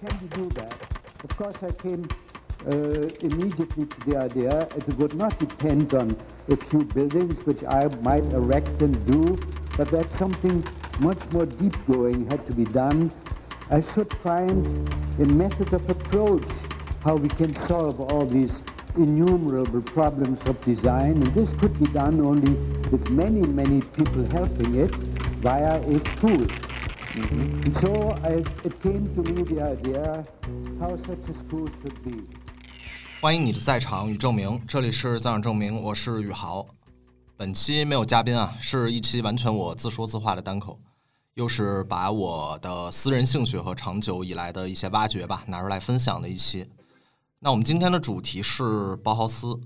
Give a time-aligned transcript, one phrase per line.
[0.00, 0.74] tend to do that.
[1.24, 2.06] Of course, I came
[2.66, 6.16] uh, immediately to the idea it would not depend on
[6.50, 9.38] a few buildings which I might erect and do,
[9.76, 10.66] but that something
[11.00, 13.12] much more deep going had to be done.
[13.70, 14.66] I should find
[15.18, 16.48] a method of approach
[17.02, 18.62] how we can solve all these
[18.96, 22.52] innumerable problems of design, and this could be done only
[22.90, 24.94] with many, many people helping it
[25.40, 26.65] via a school.
[27.16, 30.22] And so I, it came to me the idea
[30.78, 32.28] how such a school should be.
[33.22, 36.66] 欢迎你的在场与证明，这里是在场证明，我是宇豪。
[37.34, 40.78] 本期没有嘉宾啊，是一期完全我自说自话的单口，
[41.32, 46.68] 又是把我的私人兴趣和长久以来的一些挖掘吧拿出来分享的一期。
[47.38, 49.58] 那我们今天的主题是包豪斯，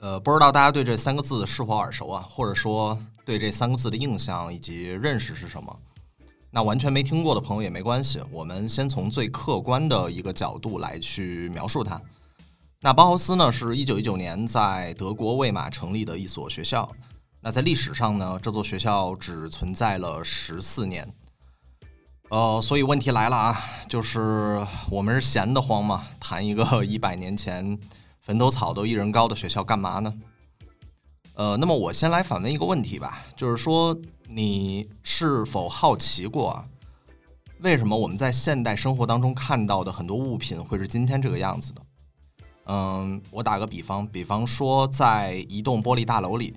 [0.00, 5.78] 呃，不知道大家对这三个字是否耳熟啊，或者说对这三个字的印象以及认识是什么？
[6.54, 11.98] 那完全没听过的朋友也没关系，我们先从最客观的一个角度来去描述它。
[12.82, 16.92] 那包豪斯呢，是一九一九年在德国魏玛成立的一所学校。
[17.40, 21.10] 那在历史上呢，这座学校只存在了十四年。
[22.28, 26.04] 呃，所以问题来了啊，就是我们是闲得慌吗？
[26.20, 27.78] 谈一个 一百年前
[28.20, 30.12] 坟头草都一人高的学校干嘛呢？
[31.34, 33.96] 呃，那么我先来反问一个问题吧，就是说
[34.28, 36.68] 你是否好奇过啊？
[37.60, 41.82] 为什么我们在现代生活当中看到的很多物品会是今天这个样子的？
[42.64, 46.54] 嗯，我打个比方，比方说在一栋玻璃大楼里，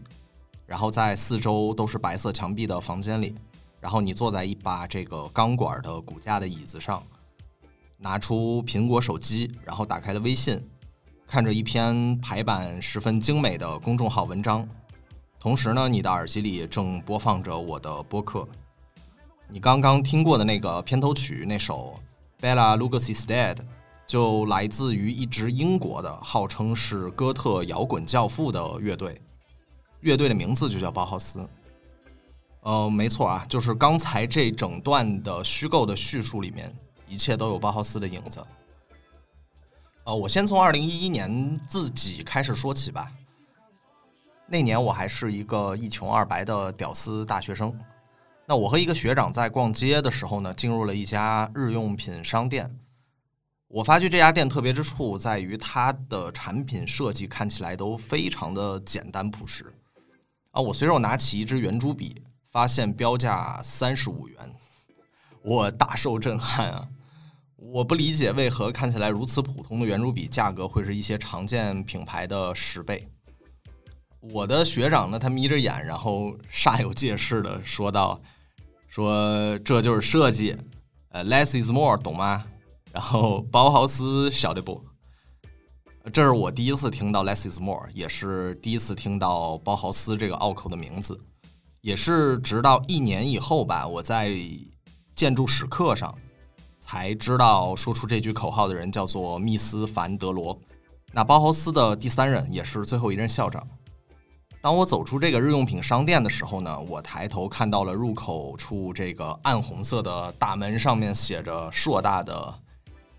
[0.66, 3.36] 然后在四周都是白色墙壁的房间里。
[3.82, 7.04] 然后你坐在一把这个钢管的骨架的椅子上，
[8.00, 10.60] 拿出苹果手机，然后打开了微信，
[11.28, 14.68] 看着一篇排版十分精美的公众号文章，
[15.46, 18.48] 同时呢，你的耳机里正播放着我的播客。
[19.48, 22.00] 你刚刚听过的那个片头曲，那首
[22.44, 23.54] 《Bella Lugosi's Dead》，
[24.08, 29.22] 就来自于一支英国的号称是哥特摇滚教父的乐队，
[30.00, 31.48] 乐队的名字就叫包豪斯。
[32.62, 36.76] 呃，没错啊，就是刚才这整段的虚构的叙述里面，
[37.08, 38.44] 一切都有包豪斯的影子。
[40.06, 43.12] 呃，我先从二零一一年自己开始说起吧。
[44.48, 47.78] 那年我还是一个一穷二白的屌丝大学生。
[48.46, 52.80] 那我和一个学长在逛街的时候呢，进入了一家日用品商店。
[53.68, 59.66] 我发觉这家店特别之处在于它的产品设计看起来都非常的简单朴实。
[60.52, 62.22] 啊，我随手拿起一支圆珠笔。
[62.52, 64.56] 发现标价三十五元，
[65.42, 66.88] 我大受震撼啊！
[67.58, 73.10] 我不理解为何看起来如此普通的圆珠笔价格会是一些常见品牌的十倍。
[74.32, 78.20] 我的学长呢，他眯着眼，然后煞有介事的说道
[78.88, 80.58] ：“说这就是设计，
[81.10, 82.46] 呃，less is more，懂吗？”
[82.92, 84.84] 然后包豪斯晓得不？
[86.14, 91.20] 这是我第一次听到 less is more，也是第一次听到包豪斯这个拗口的名字。
[91.82, 94.36] 也是直到一年以后吧，我在
[95.16, 96.14] 建筑史课上
[96.80, 100.60] 才知道，说出这句口号的人叫做密斯凡德罗，
[101.14, 103.68] 那包豪斯的第三任，也是最后一任校长。
[104.66, 112.52] 当我走出这个日用品商店的时候呢，我抬头看到了入口处这个暗红色的大门，上面写着硕大的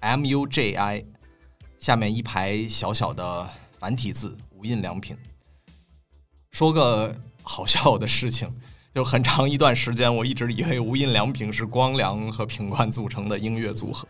[0.00, 1.04] M U J I，
[1.78, 3.48] 下面一排小小的
[3.78, 5.16] 繁体字无印良品。
[6.50, 7.14] 说个。
[7.44, 8.52] 好笑的事情，
[8.92, 14.08] 就很长一段时间，我一直以为无印良品是光良和品冠组成的音乐组合，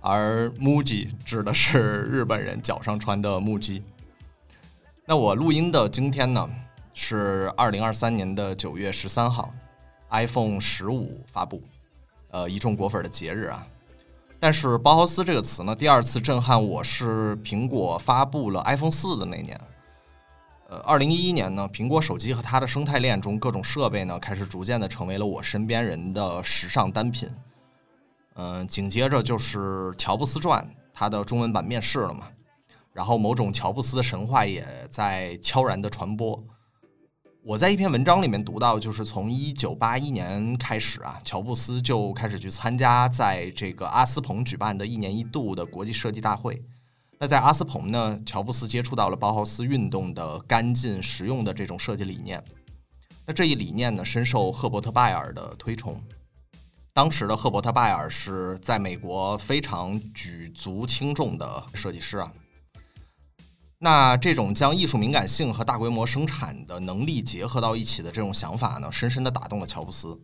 [0.00, 3.82] 而 MUJI 指的是日本人脚上穿的木屐。
[5.10, 6.48] 那我录音的今天呢，
[6.94, 9.52] 是二零二三年的九月十三号
[10.10, 11.60] ，iPhone 十五发布，
[12.30, 13.66] 呃，一众果粉的节日啊。
[14.38, 19.60] 但是包豪斯这个词呢，第二次震撼我是苹果发布了 iPhone 四的那年。
[20.68, 27.28] 呃，二零一一年呢，苹果手机和它的生态链中各种设备呢，开始逐渐的成为了我身边人的时尚单品。
[28.34, 29.58] 嗯，紧接着就是
[29.94, 30.62] 《乔布斯传》，
[30.94, 32.28] 它的中文版面世了嘛，
[32.92, 36.42] 然后某种乔布斯的神话也在悄然的传播。
[37.42, 46.62] 我在一篇文章里面读到，就是从一九八一年开始啊，乔布斯就开始去参加在这个阿斯彭举办的一年一度的国际设计大会。
[47.18, 52.42] 那在阿斯彭呢，乔布斯接触到了包豪斯运动的干净实用的这种设计理念。
[53.26, 55.98] 那这一理念呢，深受赫伯特拜尔的推崇。
[56.92, 62.32] 当时的赫伯特拜尔是在美国非常举足轻重的设计师啊。
[63.82, 70.20] 那这种将艺术敏感性和大规模生产的能力结合到一起的这种想法呢，深深的打动了乔布斯。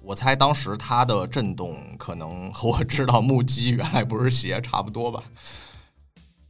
[0.00, 5.20] 我猜当时他的震动可能和我知道木屐原来不是鞋差不多吧。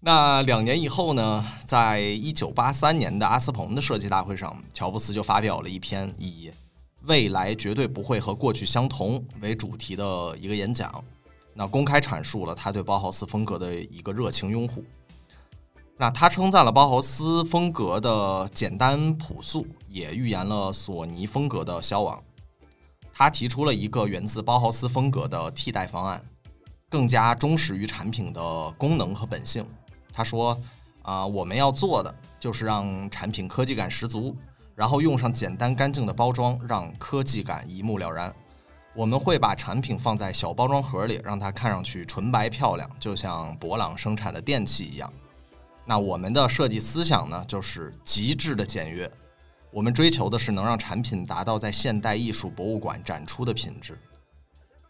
[0.01, 6.53] 那两年以后呢，在一九八三年的阿斯彭的设计大会上，乔布斯就发表了一篇以
[7.05, 11.03] “未来绝对不会和过去相同”为主题的一个演讲，
[11.55, 14.85] 那公开阐述了他对包豪斯风格的一个热情拥护。
[15.99, 22.23] 那他称赞了包豪斯风格的简单朴素，也预言了索尼风格的消亡。
[23.15, 26.23] 他提出了一个源自包豪斯风格的替代方案，
[26.91, 29.67] 更加忠实于产品的功能和本性。
[30.13, 30.55] 他说
[31.01, 34.37] ：“啊，我们要做的就是让产品科技感十足，
[34.75, 38.31] 然后用上简单干净的包装，让科技感一目了然。
[38.95, 45.11] 我们会把产品放在小包装盒里，让它看上去纯白漂亮，就像博朗生产的电器一样。
[45.87, 49.11] 那我们的设计思想呢，就是极致的简约。
[49.71, 53.99] 我们追求的是能让产品达到在现代艺术博物馆展出的品质。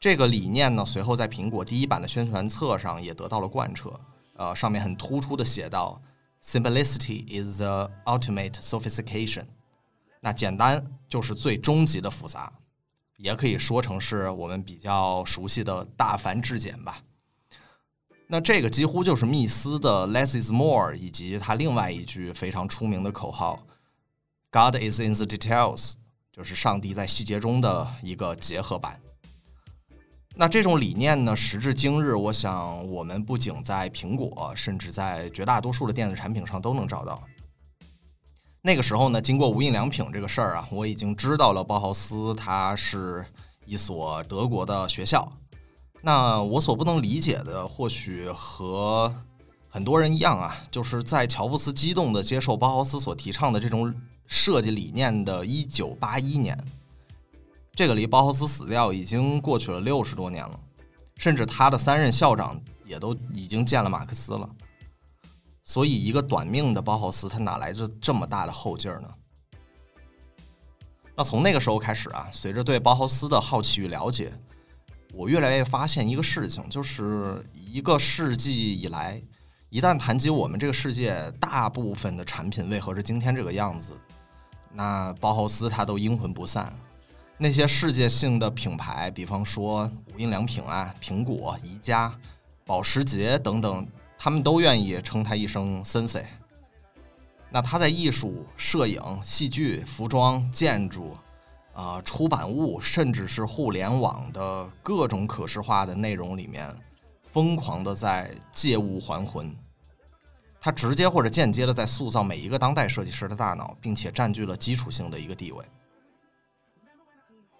[0.01, 3.93] 这个理念呢，随后在苹果第一版的宣传册上也得到了贯彻。”
[4.39, 5.99] 呃，上面很突出的写到
[6.45, 9.47] ，“Simplicity is the ultimate sophistication。”
[10.21, 12.53] 那简单就是最终极的复杂，
[13.17, 17.01] 也可以说成是我们比较熟悉的大繁至简吧。
[18.29, 23.63] 那这个几乎就是密斯的 “Less is more” 以及他另外一句非常出名的口号
[24.51, 25.93] “God is in the details”，
[26.33, 29.01] 就是上帝在细节中的一个结合版。
[30.35, 37.23] 那这种理念呢，时至今日，我想我们不仅在苹果，甚至在绝大多数的电子产品上都能找到。
[38.61, 43.25] 那个时候呢，经过无印良品这个事儿啊，我已经知道了包豪斯它是
[43.65, 45.31] 一所德国的学校。
[46.03, 49.13] 那我所不能理解的，或许和
[49.69, 53.93] 很多人一样啊，就是在乔布斯激动地接受包豪斯所提倡的这种
[54.27, 56.57] 设计理念的一九八一年。
[57.75, 60.59] 这个离包豪斯死掉已经过去了六十多年了，
[61.17, 64.49] 甚至他的三任校长也都已经见了马克思了。
[65.63, 69.09] 所以，一个短命的包豪斯，他哪来着这么大的后劲儿呢？
[71.17, 74.33] 那从那个时候开始啊，随着对包豪斯的好奇与了解，
[75.17, 79.21] 我越来越发现一个事情，就是一个世纪以来，
[79.71, 83.95] 一旦谈及我们这个世界大部分的产品为何是今天这个样子，
[84.75, 86.71] 那包豪斯他都阴魂不散。
[87.39, 92.15] 那些世界性的品牌，比方说无印良品啊、苹果、宜家、
[92.67, 93.89] 保时捷等等，
[94.19, 96.25] 他们都愿意称他一声 “Sensei”。
[97.51, 101.17] 那他在艺术、摄影、戏剧、服装、建筑、
[101.77, 106.75] 啊出版物，甚至是互联网的各种可视化的内容里面，
[107.23, 109.55] 疯狂的在借物还魂。
[110.59, 115.63] 他直接或者间接的在塑造每一个当代设计师的大脑，并且占据了基础性的一个地位。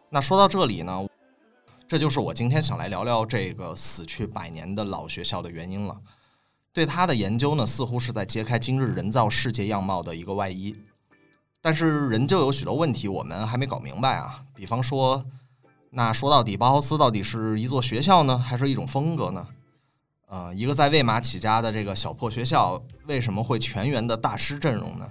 [0.09, 1.07] 那说到这里呢，
[1.87, 5.97] 这就是我今天想来聊聊这个死去百年的老学校的原因了。
[6.73, 10.75] 对它的研究呢，似乎是在揭开今日人造世界样貌的一个外衣。
[11.67, 14.41] 但是仍旧有许多问题我们还没搞明白啊。
[14.55, 15.21] 比方说，
[15.91, 19.45] 那说到底，包豪斯到底是一座学校呢，还是一种风格呢？
[20.29, 25.11] 呃，一个在魏玛起家的这个小破学校，为什么会全员的大师阵容呢？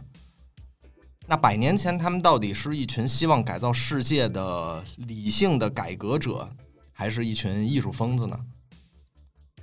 [1.28, 6.50] 那百年前，他们到底是一群希望改造世界的理性的改革者，
[6.94, 8.40] 还是一群艺术疯子呢？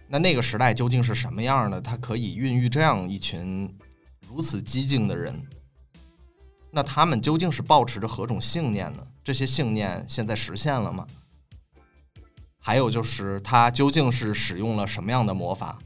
[0.09, 1.81] 那那个时代究竟是什么样的？
[1.81, 3.75] 它可以孕育这样一群
[4.29, 5.43] 如此激进的人？
[6.75, 9.05] 那他们究竟是抱持着何种信念呢？
[9.23, 11.07] 这些信念现在实现了吗？
[12.59, 15.79] 还有就是，他究竟是使用了什么样的魔法，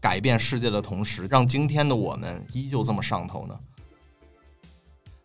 [0.00, 3.58] 改变世界的同时，让今天的我们依旧这么上头呢？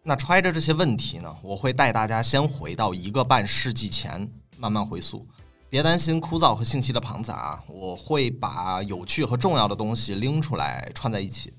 [0.01, 4.27] 那揣着这些问题呢，我会带大家先回到一个半世纪前，
[4.58, 5.27] 慢慢回溯。
[5.70, 11.53] 别担心枯燥和信息的庞杂，我会把有趣和重要的东西拎出来串在一起，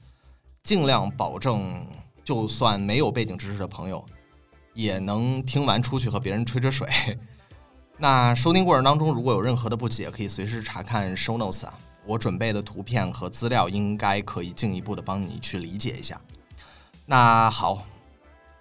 [0.63, 1.87] 尽量保证
[2.25, 4.05] 就算没有背景知识的朋友，
[4.73, 6.89] 也能听完出去和别人吹吹水。
[7.99, 16.21] 那收听过程当中，如果有任何的不解，可以随时查看 show notes 啊，我准备的图片和资料应该可以进一步的帮你去理解一下。
[17.07, 17.85] 那好。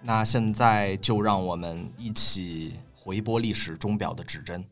[0.06, 4.62] 那现在就让我们一起回拨历史钟表的指针。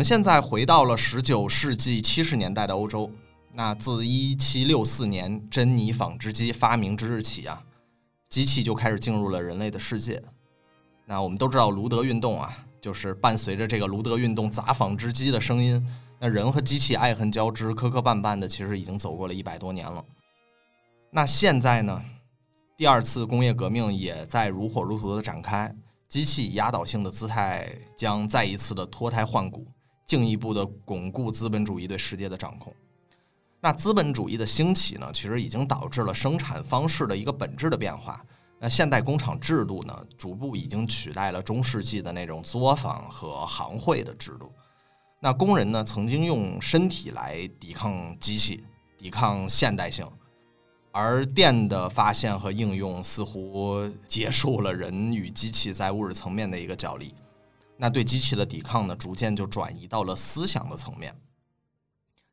[0.00, 3.10] 我们现在回到了十九世纪七十年代的欧洲。
[3.52, 7.62] 那自一七六四年珍妮纺织机发明之日起啊，
[8.30, 10.22] 机器就开始进入了人类的世界。
[11.04, 15.86] 那我们都知道卢德运动啊，就是伴随着这个卢德运动砸纺织机的声音，
[16.18, 20.02] 那人和机器爱恨交织、磕磕绊绊的，其实已经走过了一百多年了。
[21.10, 22.02] 那现在呢，
[22.74, 25.70] 第二次工业革命也在如火如荼的展开，
[26.08, 29.66] 机器以压倒性的姿态将再一次的脱胎换骨，
[30.10, 32.74] 进一步的巩固资本主义对世界的掌控。
[33.60, 38.20] 那资本主义的兴起呢，其实已经导致了生产方式的一个本质的变化。
[38.58, 44.50] 那现代工厂制度呢，逐步已经取代了中世纪的那种作坊和行会的制度。
[45.20, 48.64] 那工人呢，曾经用身体来抵抗机器，
[48.98, 50.04] 抵抗现代性，
[50.90, 57.14] 而电的发现和应用似乎结束了人与机器在物质层面的一个角力。
[57.82, 61.18] 那对机器的抵抗呢，逐渐就转移到了思想的层面。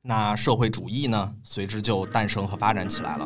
[0.01, 3.25] 那社会主义呢，随之就诞生和发展起来了。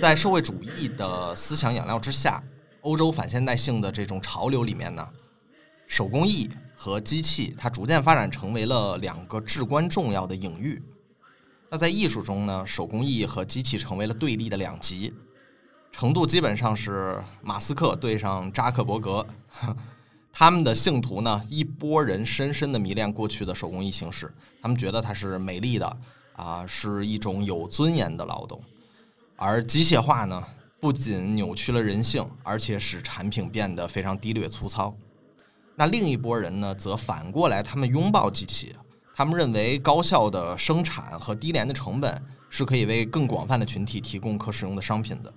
[0.00, 2.42] 在社会主义的思想养料之下，
[2.80, 5.06] 欧洲反现代性的这种潮流里面呢，
[5.86, 10.82] 手工艺和机器它逐渐发展成为了两个至关重要的隐喻。
[11.76, 15.12] 在艺术中呢，手工艺和机器成为了对立的两极。
[15.92, 19.26] 程度基本上是马斯克对上扎克伯格，
[20.30, 24.30] 他们的信徒呢，一波人深深的迷恋过去的手工艺形式，
[24.60, 25.96] 他们觉得它是美丽的
[26.34, 28.62] 啊，是一种有尊严的劳动，
[29.36, 30.44] 而机械化呢，
[30.78, 34.94] 不仅扭曲了人性，而且使产品变得非常低劣粗糙。
[35.74, 38.76] 那另一波人呢，则反过来，他们拥抱机器，
[39.18, 45.32] 他们认为高效的生产和低廉的成本是可以为更广泛的群体提供可使用的商品的。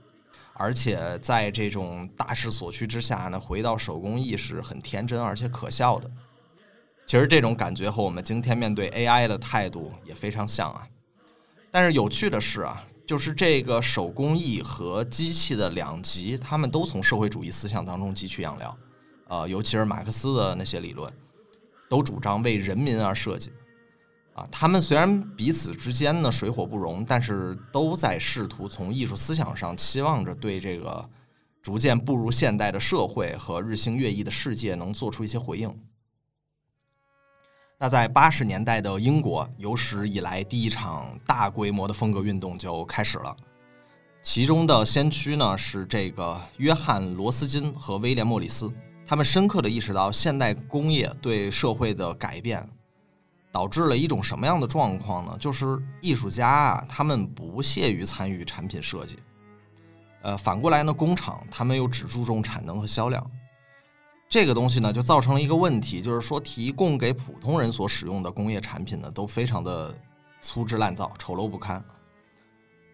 [0.53, 6.11] 而且在这种大势所趋之下呢，回到手工艺是很天真而且可笑的。
[7.05, 10.85] 其实这种感觉和我们今天面对 AI 的态度也非常像啊。
[11.71, 18.77] 但是有趣的是啊，就是这个手工艺和机器的两极，他们都从社会主义思想当中汲取养料。
[19.29, 21.09] 呃，尤其是马克思的那些理论，
[21.87, 23.49] 都主张为人民而设计。
[24.39, 31.09] 啊，他们虽然彼此之间呢水火不容，但是都在试图从艺术思想上期望着对这个
[31.61, 35.77] 逐渐步入现代的社会和日新月异的世界能做出一些回应。
[37.77, 43.35] 那在八十年代的英国，有史以来第一场大规模的风格运动就开始了，
[44.21, 48.71] 其中的先驱呢是这个约翰罗斯金和威廉莫里斯，
[49.05, 52.65] 他们深刻的意识到现代工业对社会的改变。
[53.51, 55.35] 导致了一种什么样的状况呢？
[55.39, 59.17] 就是艺术家啊，他们不屑于参与产品设计，
[60.21, 63.25] 呃，反过来呢，工厂他们又只注重产能和销量，
[64.29, 69.91] 这个东西呢，就造成了一个问题，就是说提供给普通人所使用的工业产品呢，都非常的
[70.41, 71.83] 粗制滥造、丑陋不堪，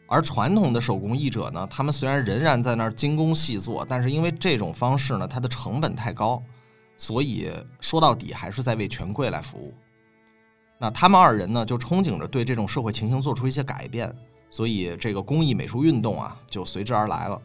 [0.07, 6.41] 而传统的手工艺者呢，他们虽然仍然在那儿精工细作，但是因为这种方式呢，它的成本太高，
[6.97, 9.73] 所以说到底还是在为权贵来服务。
[10.77, 14.13] 那他们二人呢，就憧憬着对这种社会情形做出一些改变，
[14.49, 17.41] 所以这个工艺美术运动啊，就随之而来了。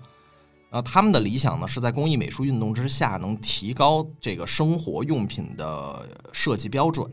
[0.71, 7.09] 呃，他们的理想呢，是在工艺美术运动之下，能提高这个生活用品的设计标准，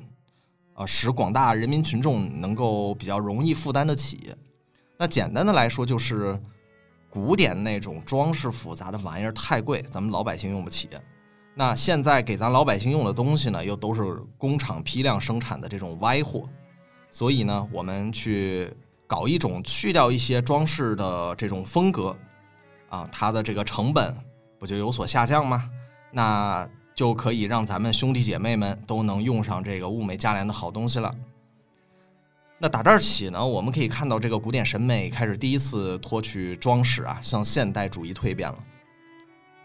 [0.73, 4.35] 啊，使广大人民群众能够比较容易负担得起。
[4.97, 6.39] 那简单的来说，就是
[7.09, 10.89] 古典那种装饰复杂的玩意儿太贵，咱们老百姓用不起。
[11.59, 16.47] 那现在给咱老百姓用的东西呢，又都是工厂批量生产的这种歪货，
[17.09, 18.71] 所以呢，我们去
[19.07, 22.15] 搞一种去掉一些装饰的这种风格，
[22.89, 24.15] 啊，它的这个成本
[24.59, 25.67] 不就有所下降吗？
[26.11, 31.11] 那就可以让咱们兄弟姐妹们都能用上这个物美价廉的好东西了。
[32.59, 38.63] 那打这儿起呢，我们可以看到这个古典审美开始第一次脱去装饰啊，向现代主义蜕变了。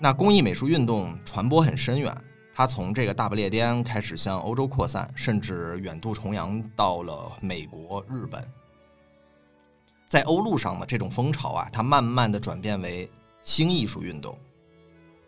[0.03, 2.13] 那工艺美术运动传播很深远，
[2.53, 8.45] 它从这个大不列颠开始向欧洲扩散，甚至远渡重洋到了美国、日本。
[10.09, 13.09] 在欧陆上的这种风潮啊，它慢慢的转变为
[13.43, 14.37] 新艺术运动。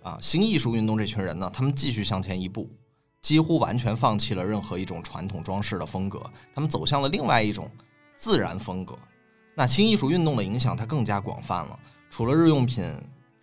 [0.03, 2.69] 啊，新艺术运动这群人呢，他们继续向前一步，
[3.23, 6.21] 几乎完全放弃了任何一种传统装饰的风格，
[6.53, 7.71] 他们走向了另外一种
[8.17, 8.99] 自然风格。
[9.55, 11.79] 那新艺术运动的影响它更加广泛了，
[12.11, 12.93] 除了日用品。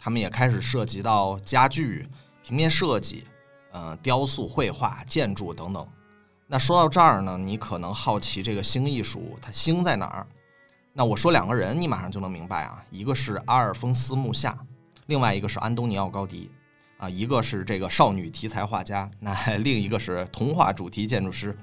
[0.03, 2.07] 他们也开始涉及到家具、
[2.43, 3.23] 平面设计、
[3.71, 5.87] 呃雕塑、绘画、建筑等等。
[6.47, 10.27] 那说到这儿呢，你可能好奇这个新艺术它新在哪儿？
[10.91, 12.83] 那我说两个人，你马上就能明白啊。
[12.89, 14.57] 一个是阿尔丰斯·穆夏，
[15.05, 16.49] 另外一个是安东尼奥·高迪。
[16.97, 21.55] 啊，一个是这个少女题材画家，那 另一个是童话主题建筑师。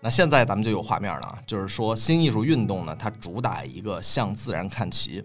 [0.00, 5.24] 那现在咱们就有画面了，就是说新艺术运动呢，它主打一个向自然看齐。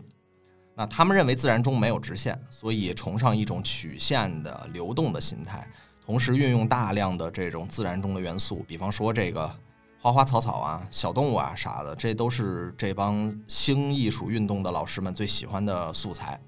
[0.79, 5.67] 那他们认为自然中没有直线，所以崇尚一种曲线的流动的心态，
[6.05, 9.53] 同时运用大量的这种自然中的元素，比方说这个
[10.00, 16.39] 花花草草啊、小动物啊啥的，这都是这帮新艺术运动的老师们最喜欢的素材。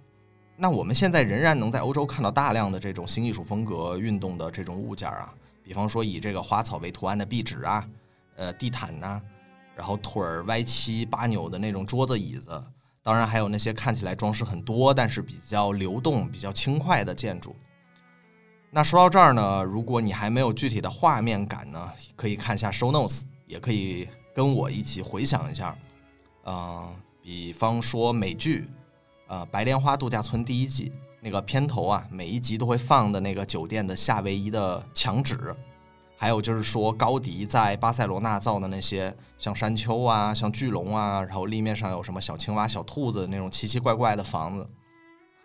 [0.55, 7.85] 那我们现在仍然能在欧洲看到大量的这种新艺术风格运动的这种物件啊，比方说以这个花草为图案的壁纸啊。
[8.37, 9.21] 呃，地毯呐，
[9.75, 12.63] 然后腿儿歪七八扭的那种桌子椅子，
[13.03, 17.55] 当然还有那些看起来装饰很多，但是比较流动、比较轻快的建筑。
[18.69, 25.75] 那说到这儿呢，如果你还没有具体的画面感呢，可以看一下 show notes，也可以跟我一起回想一下。
[26.45, 28.69] 嗯，比方说美剧，
[29.27, 35.55] 呃，《白莲花度假村》第一季那个片头啊，每一集都会放的那个酒店的夏威夷的墙纸。
[36.21, 44.69] 还有就是说，高迪在巴塞罗那造的那些像山丘啊、像巨龙啊，然后立面上有什么小青蛙、小兔子那种奇奇怪怪的房子。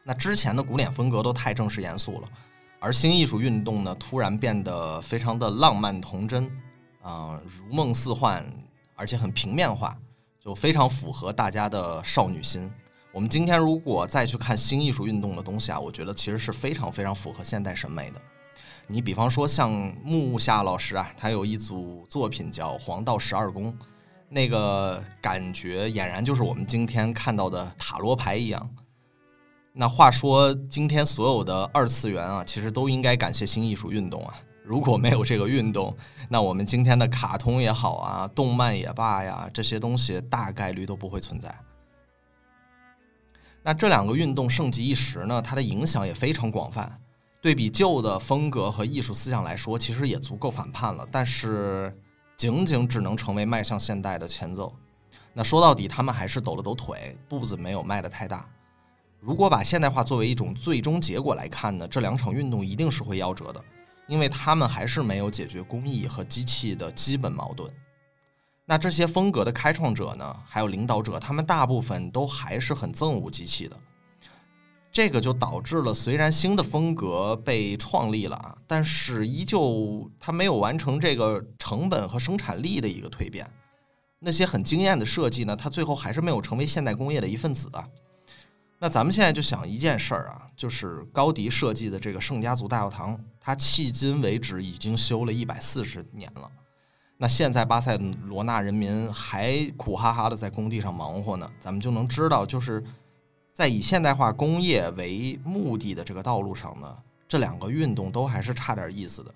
[0.05, 2.29] 那之前的古典风格都太正式严肃了，
[2.79, 6.45] 而新艺术运动呢，突然变得非常的浪漫童真，
[7.01, 8.45] 啊，如梦似幻，
[8.95, 9.97] 而且很平面化，
[10.39, 12.71] 就非常符合大家的少女心。
[13.15, 18.21] 我们今天如果再去看新艺术运动的东西啊，我觉得其实是非常非常符合现代审美的。
[18.89, 19.71] 你比方说像
[20.05, 23.73] 木下老师啊，他有一组作品叫《黄道十二宫》，
[24.29, 28.71] 那个感觉俨然就是我们今天看到的塔罗牌一样。
[29.73, 34.35] 那话说，今天所有的二次元啊，其实都应该感谢新艺术运动啊。
[34.63, 35.95] 如果没有这个运动，
[36.29, 41.53] 那我们今天的卡通也好啊，动漫也罢呀，这些东西大概率都不会存在。
[43.63, 47.01] 那这两个运动盛极一时呢，它的影响也非常广泛。
[47.47, 51.07] 对比旧的风格和艺术思想来说，其实也足够反叛了。
[51.13, 51.97] 但是，
[52.37, 54.75] 仅仅只能成为迈向现代的前奏。
[55.33, 58.49] 那说到底，他们还是抖了抖腿，步子没有迈得太大。
[59.21, 63.65] 如果把现代化作为一种最终结果来看呢，这两场运动一定是会夭折的，
[64.09, 67.73] 因为他们还是没有解决工艺和机器的基本矛盾。
[68.65, 73.79] 那这些风格的开创者呢，还有领导者，他们大部分都还是很憎恶机器的。
[74.93, 83.47] 这个就导致了，虽然新的风格被创立了啊，但是依旧它没有完成这个成本和生产力的一个蜕变。
[84.19, 87.87] 那些很惊艳的设计呢，它最后还是没有成为现代工业的一份子啊。
[88.79, 96.51] 那咱们现在就想一件事儿啊，就是高迪设计的这个圣家族大教堂，它迄今为止已经修了一百四十年了。
[97.19, 102.83] 那现在巴塞罗那人民还苦哈哈的在工地上忙活呢，咱们就能知道，就是。
[103.57, 106.95] 在以现代化工业为目的的这个道路上呢，
[107.27, 109.35] 这两个运动都还是差点意思的。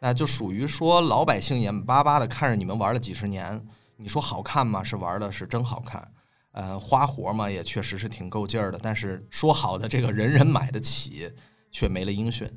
[0.00, 3.64] 那就属于说老百姓眼巴巴的看着你们玩了几十年，
[3.96, 4.82] 你说好看吗？
[4.82, 6.10] 是玩的是真好看，
[6.50, 8.80] 呃，花活嘛也确实是挺够劲儿的。
[8.82, 11.32] 但是说好的这个人人买得起，
[11.70, 12.52] 却没了音讯。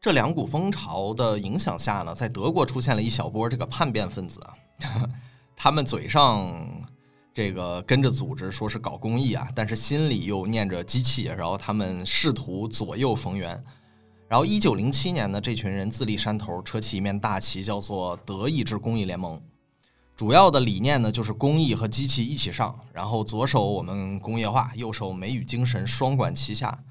[0.00, 4.56] 这两股风潮的影响下呢，在德国出现了一小波这个叛变分子啊，
[5.54, 6.50] 他们嘴上。
[7.36, 13.62] 这个跟着组织说是搞公益啊，但是心里又念着机器，然后他们试图左右逢源。
[14.26, 19.38] 然后一九零七年呢，这群人自立山头，扯起一面大旗，叫做德意志公益联盟。
[20.16, 26.82] 主要的理念呢，就是公益和机器一起上，然后左手我们工业化，右手美与精神双管齐下。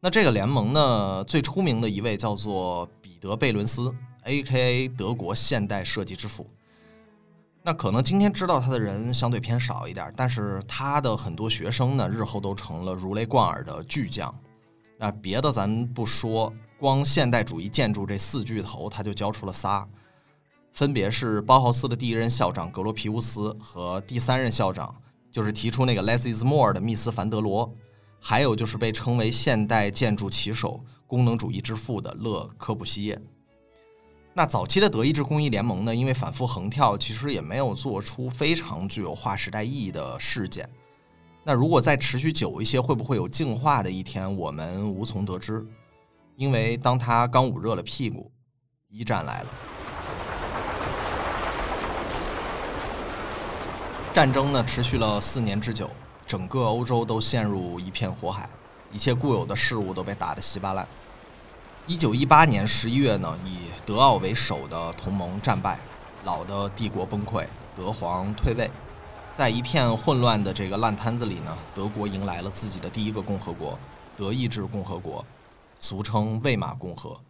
[0.00, 4.88] 那这个联盟呢，最出名的一位叫做彼得贝伦斯，A.K.A.
[4.88, 6.50] 德国现代设计之父。
[7.66, 14.32] 那可能今天知道他的人相对偏少一点，但是他的很多学生呢，日后都成了如雷贯耳的巨匠。
[14.98, 19.88] 那别的咱不说，光现代主义建筑这四巨头，他就教出了仨，
[20.74, 24.94] 分别是包豪斯的第一任校长格罗皮乌斯和第三任校长，
[25.32, 27.72] 就是提出那个 less is more 的密斯凡德罗，
[28.20, 33.18] 还有就是被称为现代建筑旗手、功能主义之父的勒科布西耶。
[34.36, 40.68] 那早期的德意志公益联盟呢，因为反复横跳，其实也没有做出非常具有划时代意义的事件。
[41.44, 44.36] 那如果再持续久一些，会不会有净化的一天？
[44.36, 45.64] 我们无从得知。
[46.34, 48.28] 因为当他刚捂热了屁股，
[48.88, 49.46] 一战来了。
[54.12, 55.88] 战争呢，持续了四年之久，
[56.26, 58.50] 整个欧洲都陷入一片火海，
[58.90, 60.84] 一切固有的事物都被打得稀巴烂。
[61.86, 65.78] 一九一八年十一月呢，以德奥为首的同盟战败，
[66.24, 68.70] 老的帝国崩溃，德皇退位，
[69.34, 73.78] 在一片混乱的这个烂摊子里呢，德国迎来了自己的第一个共和国——
[74.16, 75.22] 德意志共和国，
[75.78, 77.20] 俗称魏玛共和。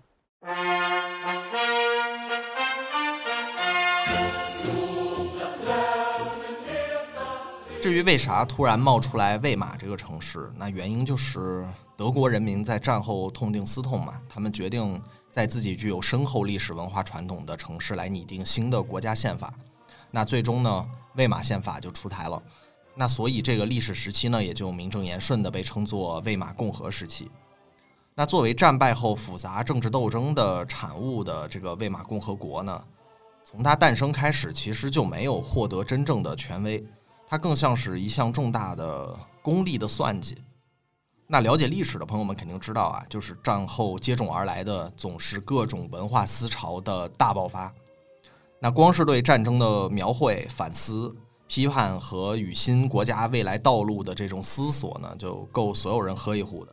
[7.84, 11.68] 至于为啥突然冒出来魏玛这个城市，那原因就是
[11.98, 14.98] 德国人民在战后痛定思痛嘛，他们决定
[15.30, 19.52] 在自己具有深厚历史文化传统的城市来拟定新的国家宪法。
[20.10, 22.42] 那最终呢，魏玛宪法就出台了。
[22.94, 27.30] 那所以这个历史时期呢，也就名正言顺的被称作魏玛共和时期。
[28.14, 32.82] 那作为战败后复杂政治斗争的产物的这个魏玛共和国呢，
[33.44, 36.82] 从它诞生开始，其实就没有获得真正的权威。
[37.34, 40.40] 它更像是一项重大的功利的算计。
[41.26, 47.74] 那了解历史的朋友们肯定知道啊，就是战后接踵而来的总是各种文化思潮的大爆发。
[48.60, 51.12] 那光是对战争的描绘、反思、
[51.48, 56.72] 批判和与新国家未来道路的这种思索呢，就够所有人喝一壶的。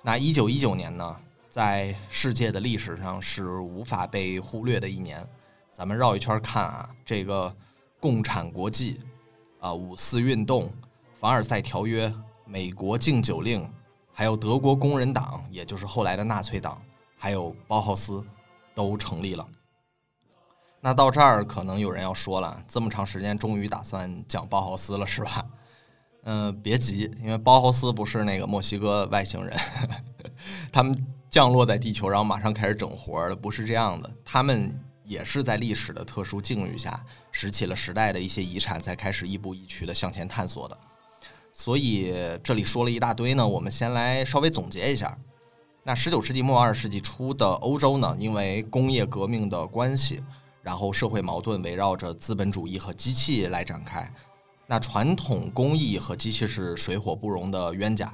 [0.00, 1.16] 那一九一九年呢，
[1.50, 5.28] 在世界的历史上是无法被忽略的一年。
[5.72, 7.52] 咱们绕一圈看啊，这个
[7.98, 9.00] 共产国际。
[9.58, 10.70] 啊，五四运动、
[11.14, 12.12] 凡尔赛条约、
[12.44, 13.68] 美国禁酒令，
[14.12, 16.80] 还有德国工人党，也就是后来的纳粹党，
[17.16, 18.22] 还有包豪斯，
[18.74, 19.46] 都成立了。
[20.80, 25.44] 那到这儿，可能有人要说了，这么长时间，终于打算讲包豪斯了，是吧？
[26.24, 29.56] 嗯，别急，因为包豪斯不是那个墨西哥外星人，
[30.70, 30.94] 他们
[31.30, 34.78] 降落在地球，然后马上开始整活儿的，不是这样的，他们。
[35.06, 40.76] 也是在历史的特殊境遇下，拾起了时代的一些遗产，才开始亦步亦趋的向前探索的。
[41.52, 42.12] 所以
[42.44, 45.16] 这里说了一大堆呢，我们先来稍微总结一下。
[45.84, 50.22] 那十九世纪末二十世纪初的欧洲呢，因为工业革命的关系，
[50.60, 54.12] 然后社会矛盾围绕着资本主义和机器来展开。
[54.66, 58.12] 那传统工艺和机器是水火不容的冤家。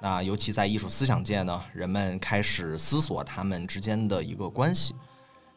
[0.00, 4.94] 那尤其在艺术思想界呢，人们开始思索他们之间的一个关系。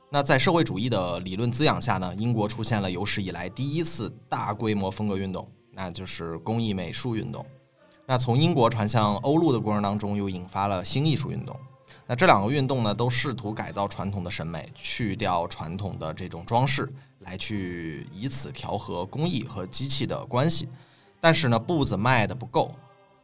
[0.10, 7.46] 那在社会主义的理论滋养下呢，英国出现了有史以来第一次大规模风格运动，那就是工艺美术运动。
[8.06, 11.54] 那从英国传向欧陆的过程当中，又引发了新艺术运动。
[12.06, 16.90] 那这两个运动呢，都试图改造传统的审美，去掉传统的这种装饰，
[17.20, 20.70] 来去以此调和工艺和机器的关系。
[21.20, 22.72] 但是呢，步子迈的不够，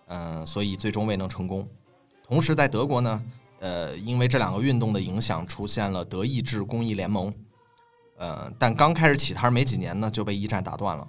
[0.07, 1.65] 嗯，所以最终未能成功。
[2.27, 3.23] 同时，在德国呢。
[3.63, 7.33] 呃，因为这两个运动的影响，出现了德意志工艺联盟。
[8.17, 11.07] 呃，但刚开始起摊没几年呢，就被一战打断了。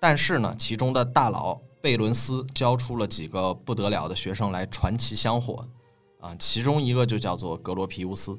[0.00, 5.64] 但是呢，其中的大佬贝伦斯教出了几个不得了的学生来传奇香火，
[6.18, 8.36] 啊，其中一个就叫做格罗皮乌斯。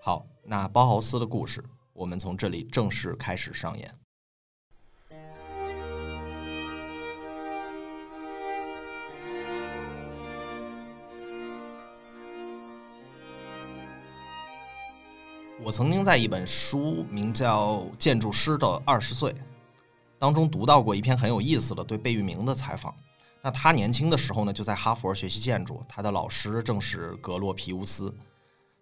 [0.00, 3.94] 好，那包豪斯的故事，我们从这里正式开始上演。
[15.64, 19.32] 我曾经在一本书名叫《建筑师的二十岁》
[20.18, 22.94] 当中读到过一篇很有意思的对贝聿铭的采访。
[23.42, 28.14] 那他年轻的时候呢，就在哈佛学习建筑，他的老师正是格罗皮乌斯。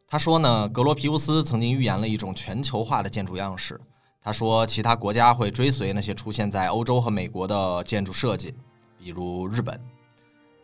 [0.08, 3.80] 他说呢，格罗皮乌斯曾经预言了一种全球化的建筑样式。
[4.20, 8.52] 他说，其他国家会追随那些出现在欧洲和美国的建筑设计，
[8.98, 9.80] 比如日本。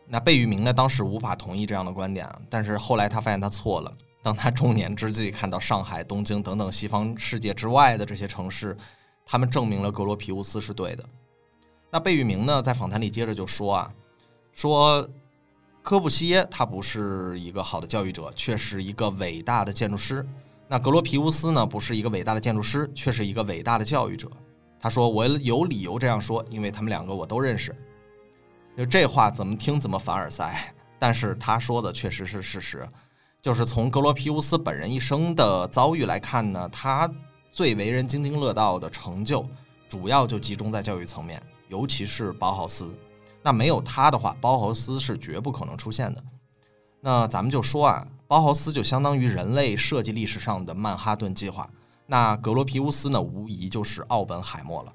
[0.08, 3.96] 那贝聿铭呢，当时无法同意这样的观点，但是后来他发现他错了。
[4.22, 8.76] 当他中年之际看到上海、东京等等西方世界之外的这些城市，
[9.24, 11.04] 他们证明了格罗皮乌斯是对的。
[11.90, 13.90] 那贝聿铭呢，在访谈里接着就说啊，
[14.52, 15.08] 说
[15.82, 20.24] 科布西耶他不是一个好的教育者，却是一个伟大的建筑师。
[20.68, 24.30] 那格罗皮乌斯呢，不是一个伟大的建筑师，却是一个伟大的教育者。
[24.78, 27.74] 他说我有理由这样说，因为他们两个我都认识。
[28.76, 32.88] 就这话怎么听怎么凡尔赛，但是他说的确实是事实。
[33.42, 37.10] 就是从格罗皮乌斯本人一生的遭遇来看呢，他
[37.50, 39.46] 最为人津津乐道的成就，
[39.88, 42.94] 主要就集中在教育层面，尤其是包豪斯。
[43.42, 46.22] 那没有他的话，包豪斯是绝不可能出现的。
[47.00, 51.68] 那咱们就说啊，包豪斯就相当于人类设计历史上的曼哈顿计划。
[52.06, 54.92] 那格罗皮乌斯呢，无疑就是奥本海默了。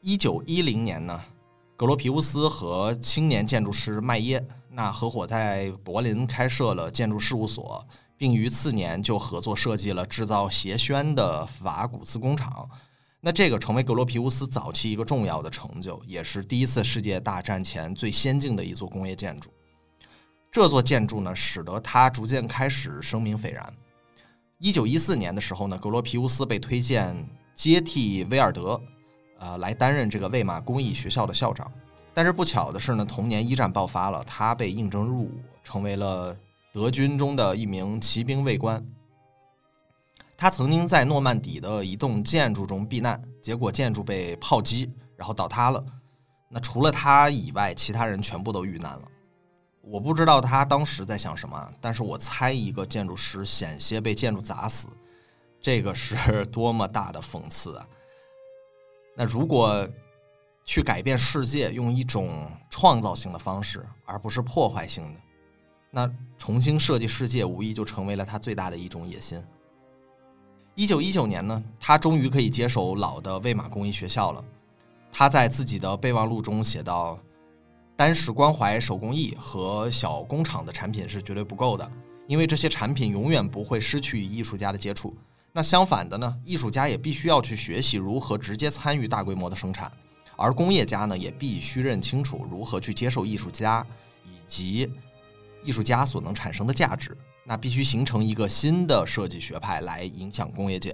[0.00, 1.20] 一九一零年呢。
[1.74, 12.68] 格罗皮乌斯和青年建筑师麦耶那合伙在柏林开设了建筑事务所，并于次年就合作设计了制造鞋楦的法古斯工厂。
[13.20, 19.50] 那这个成为格罗皮乌斯早期一个重要的成就，也是第一次世界大战前最先进的一座工业建筑。
[20.50, 23.72] 这座建筑呢，使得他逐渐开始声名斐然。
[24.58, 27.14] 一九一四年的时候呢，格罗皮乌斯被推荐
[27.54, 28.80] 接替威尔德。
[29.38, 31.70] 呃，来担任这个魏玛工艺学校的校长，
[32.14, 36.36] 但是不巧的是呢，同年一战爆发了，他被应征入伍，成为了
[36.72, 38.84] 德军中的一名骑兵卫官。
[40.36, 45.84] 他曾经在诺曼底的一栋建筑中避难，结果建筑被炮击，然后倒塌了。
[46.48, 49.02] 那除了他以外，其他人全部都遇难了。
[49.80, 54.88] 我不知道他当时在想什么，但是我猜一个建筑师险些被建筑砸死，
[55.60, 57.86] 这个是 多么大的讽刺啊！
[59.16, 59.88] 那如果
[60.64, 65.20] 去改变世界，用一种创造性的方式，而不是破坏性的。
[65.90, 69.42] 那重新设计世界，无疑就成为了他最大的一种野心。
[70.74, 74.42] 一九一九年呢，他终于可以接手老的魏玛工艺学校了。
[75.12, 77.18] 他在自己的备忘录中写道
[77.94, 81.92] ：“单是关怀手工艺和小工厂的产品是绝对不够的，
[82.26, 85.14] 因为这些产品永远不会失去与艺术家的接触。
[85.52, 89.92] 那相反的呢，艺术家也必须要去学习如何直接参与大规模的生产，
[90.42, 93.86] 而工业家呢，也必须认清楚如何去接受艺术家
[94.24, 94.90] 以及。”
[95.64, 100.92] 艺术家所能产生的价值，那必须形成一个新的设计学派来影响工业界，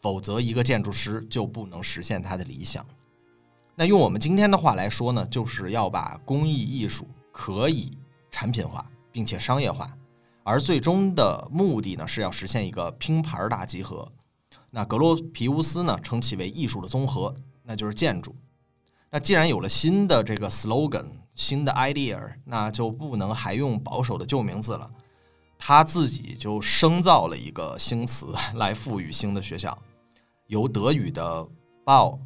[0.00, 2.86] 否则一个建筑师就不能实现他的理想。
[3.74, 7.98] 那用我们今天的话来说呢，就是要把工艺艺术可以
[8.30, 9.92] 产品化并且商业化，
[10.44, 14.08] 而最终的目的呢是要实现一个拼盘大集合。
[14.70, 18.32] 那格罗皮乌斯呢称其为艺术的综合，那就是建筑。
[19.14, 21.06] 那既然有了新的这个 slogan。
[21.36, 24.88] 新的 idea，那就不能还用保守的旧名字了。
[25.58, 29.76] 他自己就生造了一个新词来赋予新的学校，
[30.46, 31.44] 由德语的
[31.84, 32.20] “bau”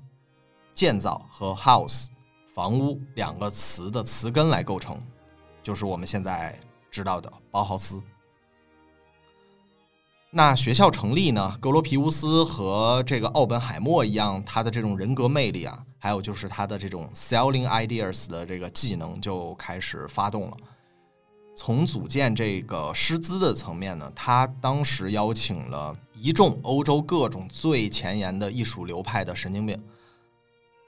[0.74, 2.08] 建造和 “house”
[2.52, 5.02] 房屋两个词的词根来构成，
[5.62, 6.58] 就是我们现在
[6.90, 8.02] 知道的包豪斯。
[10.30, 11.56] 那学校成立呢？
[11.58, 20.56] 格罗皮乌斯和这个奥本海默一样，他的这种人格魅力啊，还有就是他的这种 selling ideas 的这个技能就开始发动了。
[21.56, 29.82] 从组建这个师资的层面呢，他当时邀请了一众欧洲各种最前沿的艺术流派的神经病，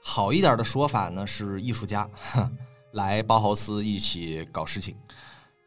[0.03, 2.07] 好一点的说法呢是艺术家，
[2.93, 4.95] 来包豪斯一起搞事情。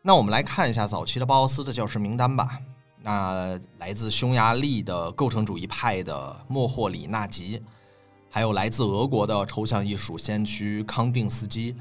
[0.01, 2.61] 那我们来看一下早期的包豪斯的教师名单吧。
[3.07, 7.63] 那来自匈牙利的构成主义派的莫霍里纳吉，
[8.31, 11.77] 还有来自俄国的抽象艺术先驱康定斯基，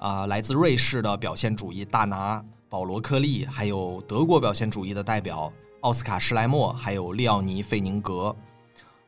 [0.00, 8.34] 啊，来自瑞士的表现主义大拿保罗克利，还有德国表现主义的代表奥斯卡施莱默，还有利奥尼费宁格，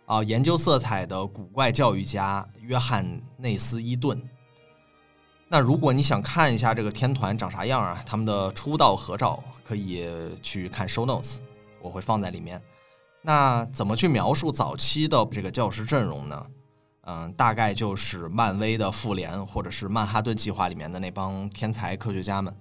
[0.07, 4.23] 啊，研究色彩的古怪教育家约翰内斯伊顿。
[5.53, 10.09] 那如果你想看一下这个天团长啥样啊，他们的出道合照可以
[10.41, 11.39] 去看 show notes，
[11.83, 12.63] 我会放在里面。
[13.21, 16.47] 那怎么去描述早期的这个教师阵容呢？
[17.03, 22.57] 嗯，大概就是漫威的复联或者是曼哈顿计划里面的那帮天才科学家们。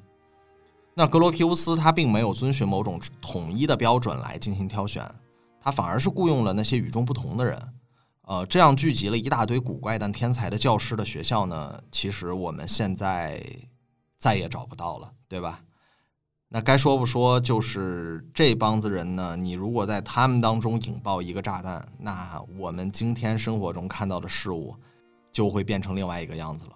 [0.96, 5.08] 那格罗皮乌斯他并没有遵循某种统一的标准来进行挑选，
[5.62, 7.56] 他反而是雇佣了那些与众不同的人。
[8.30, 13.44] 呃，这样聚集了一大堆古怪但天才的教师的学校呢，其实我们现在
[14.20, 15.60] 再也找不到了，对吧？
[16.48, 24.76] 那该说不说，就是这帮子人呢，你如果在他们当中引爆一个炸弹，那我们今天生活中看到的事物
[25.32, 26.74] 就会变成另外一个样子了。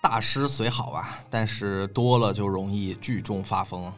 [0.00, 3.92] 大师虽好啊，但是多了就容易聚众发疯。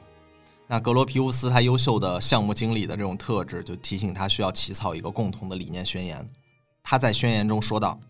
[0.73, 6.27] 那格罗皮乌斯他优秀的项目经理的这种特质，就提醒他需要起草一个共同的理念宣言。
[6.83, 8.01] 他在宣言中说道：“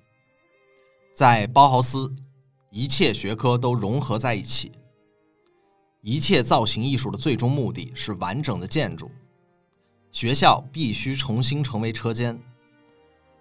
[1.12, 2.14] 在包豪斯，
[2.70, 4.70] 一切学科都融合在一起。
[6.02, 9.10] 一切造型艺术的最终目的是完整的建筑。
[10.12, 12.40] 学校必须重新成为车间。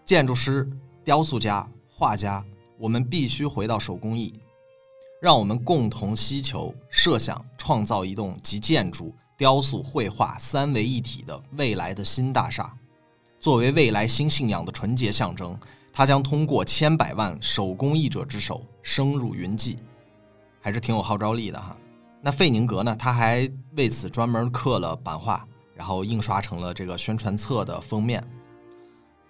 [0.03, 0.67] 建筑师、
[1.03, 2.43] 雕塑家、画家，
[2.79, 4.33] 我们必须回到手工艺。”
[5.21, 12.73] 让我们共同希求、设想、创造一栋集建筑、雕塑、绘画三为一体的未来的新大厦。
[13.39, 15.55] 作为未来新信仰的纯洁象征，
[15.93, 19.77] 它将通过千百万手工艺者之手升入云际，
[20.59, 21.77] 还是挺有号召力的哈。
[22.19, 22.95] 那费宁格呢？
[22.95, 28.27] 他还为此专门刻了版画，然后印刷成了这个宣传册的封面。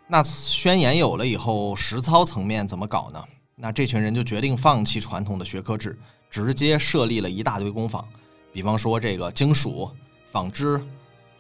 [0.08, 3.22] 那宣言有了以后，实操层面怎么搞呢？
[3.58, 8.04] 那这群人就决定放弃传统的学科制，直接设立了一大堆工坊，
[8.52, 9.90] 比方说这个金属、
[10.28, 10.84] 纺织、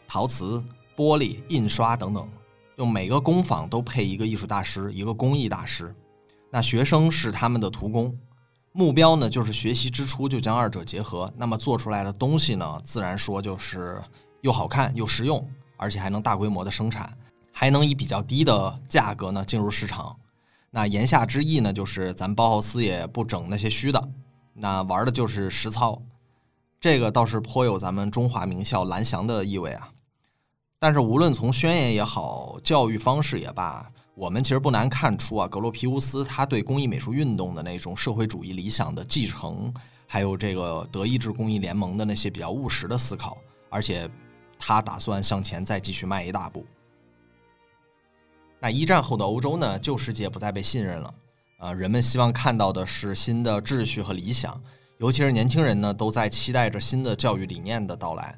[0.07, 0.63] 陶瓷、
[0.95, 2.27] 玻璃、印刷等等，
[2.77, 5.93] 用每个工坊都配一个艺术大师，一个工艺大师。
[6.49, 8.17] 那学生是他们的徒工，
[8.73, 11.31] 目标呢就是学习之初就将二者结合。
[11.37, 14.01] 那么做出来的东西呢，自然说就是
[14.41, 17.17] 又好看又实用，而且还能大规模的生产，
[17.51, 20.15] 还能以比较低的价格呢进入市场。
[20.69, 24.09] 那言下之意呢，就是咱包豪斯也不整那些虚的，
[24.53, 26.01] 那玩的就是实操，
[26.81, 29.93] 这个倒是颇有咱们中华名校蓝翔的意味啊。
[30.79, 39.71] 但是无论从宣言也好，教育方式也罢，我们其实不难看出啊，格罗皮乌斯他对工艺美术运动的那种社会主义理想的继承，
[40.07, 43.37] 还有这个德意志工艺联盟的那些比较务实的思考，
[43.69, 44.09] 而且
[44.57, 46.65] 他打算向前再继续迈一大步。
[48.59, 51.13] 那一战后的欧洲呢，旧世界不再被信任了，
[51.59, 54.59] 啊，人们希望看到的是新的秩序和理想，
[55.01, 58.37] 尤其是年轻人呢，都在期待着新的教育理念的到来。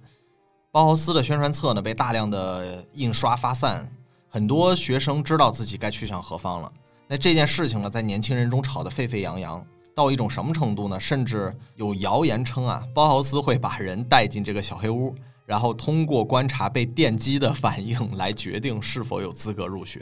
[0.72, 3.86] 包豪斯的宣传册呢，被大量的印刷发散，
[4.30, 6.72] 很多学生知道自己该去向何方了。
[7.06, 9.62] 那这件事情呢，在年轻人中吵得沸沸扬扬，
[9.94, 10.98] 到一种什么程度呢？
[10.98, 15.14] 甚至有谣言称啊，包豪斯会把人带进这个小黑屋。
[15.46, 20.02] 然后通过观察被电击的反应来决定是否有资格入学，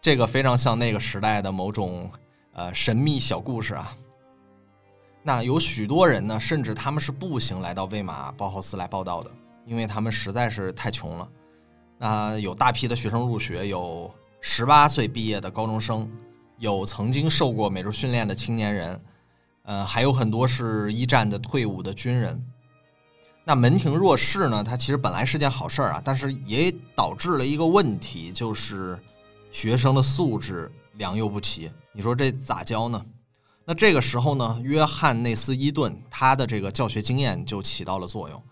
[0.00, 2.08] 这个非常像那个时代的某种
[2.52, 3.92] 呃神秘小故事啊。
[5.22, 9.30] 那有许多人呢，甚至他们是步行来到魏玛包豪斯来报道的，
[9.66, 11.28] 因为他们实在是太穷了。
[11.98, 16.10] 那有大批的学生入学，有十八岁毕业的高中生，
[16.58, 19.04] 有曾经受过美术训练的青年人，
[19.64, 22.42] 呃，还有很多是一战的退伍的军人。
[23.44, 24.64] 那门庭若市呢？
[24.64, 28.98] 它其实本来是件好事儿啊，但是也导致了一个问题，就是
[29.50, 31.70] 学生的素质良莠不齐。
[31.92, 33.04] 你说这咋教呢？
[33.70, 38.42] 那这个时候呢，约翰内斯伊顿他的这个教学经验就起到了作用。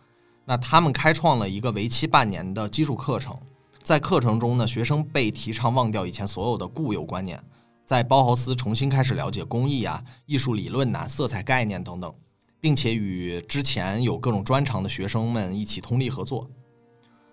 [0.44, 3.36] 那他们开创了一个为期半年的基础课程，
[3.82, 7.42] 在课程中呢，学生被提倡忘掉以前所有的固有观念，
[7.84, 12.14] 在包豪斯重新开始了解工艺啊、艺术理论呐、色彩概念等等。
[12.60, 16.48] 并且与之前有各种专长的学生们一起通力合作。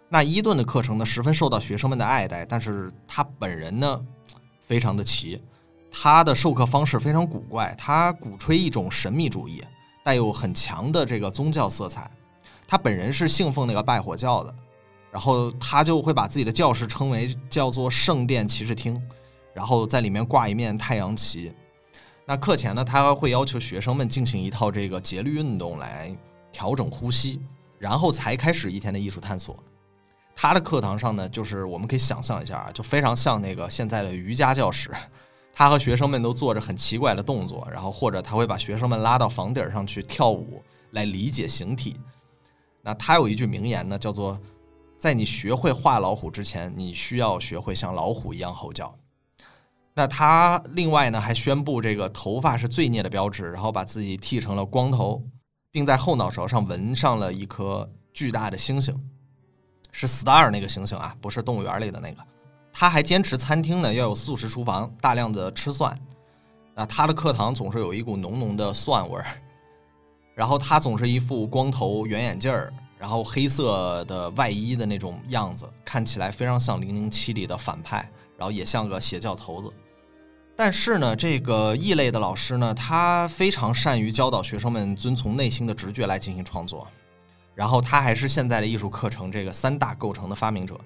[0.09, 4.03] 那伊顿的课程呢，十分受到学生们的爱戴，但是他本人呢，
[4.63, 5.39] 非常的奇。
[5.97, 9.63] 他的授课方式非常古怪，他鼓吹一种神秘主义，
[10.03, 12.11] 带有很强的这个宗教色彩。
[12.67, 14.53] 他本人是信奉那个拜火教的，
[15.09, 19.01] 然后他就会把自己的教室称为叫做圣殿骑士厅，
[19.53, 21.53] 然后在里面挂一面太阳旗。
[22.25, 26.13] 那课前呢，他会要求学生们进行一套这个节律运动来
[26.51, 27.39] 调整呼吸，
[27.79, 29.55] 然后才开始一天的艺术探索。
[30.35, 34.91] 他的课堂上呢，就是我们可以想象一下啊，就非常像那个现在的瑜伽教室。
[35.57, 41.95] 他和学生们都做着很奇怪的动作，然后或者他会把学生们拉到房顶上去跳舞来理解形体。
[42.81, 44.37] 那他有一句名言呢，叫做
[44.99, 48.93] ：“在你学会画老虎之前，你需要学会像老虎一样吼叫。”
[49.95, 55.23] 那他另外呢，还宣布这个头发是罪孽的标志，然后把自己剃成了光头，
[55.71, 58.93] 并在后脑勺上纹上了一颗巨大的星星，
[59.93, 62.17] 是 star 那个星星啊，不是动物园里的那个。
[62.77, 65.97] 他还坚持餐厅呢要有素食厨房，大量的吃蒜。
[66.75, 69.25] 那他的课堂总是有一股浓浓的蒜味儿，
[70.35, 78.05] 然后他总是一副光头、圆眼镜儿，然后黑色的外衣的那种样子，看起来非常像《零零七》里的反派，
[78.37, 79.71] 然后也像个邪教头子。
[80.57, 86.85] 但是呢，这个异类的老师呢，他非常善于教导学生们遵从内心的直觉来进行创作，
[87.53, 90.77] 然后他还是现在的艺术课程这个三大构成的发明者。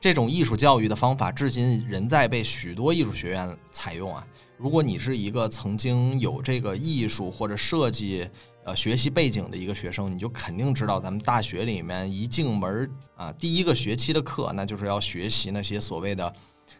[0.00, 4.26] 这种艺术教育的方法至今仍在被许多艺术学院采用啊。
[4.56, 8.28] 如果你是一个曾经有这个艺术或者设计
[8.64, 16.32] 呃学习背景的一个学生，你就肯定知道咱们大学里面一进门啊，第一个学期的课那就是要学习那些所谓的。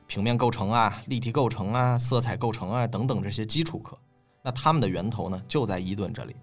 [0.06, 3.98] 平面构成啊，立体构成啊，色彩构成啊等等这些基础课，
[4.42, 6.36] 那他们的源头呢就在伊顿这里。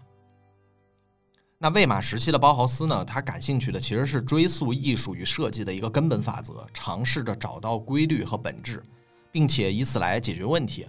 [1.58, 8.84] 那魏玛时期的包豪斯呢，他感兴趣的其实是追溯艺术与设计的一个根本法则，尝试着找到规律和本质，
[9.32, 10.86] 并且以此来解决问题。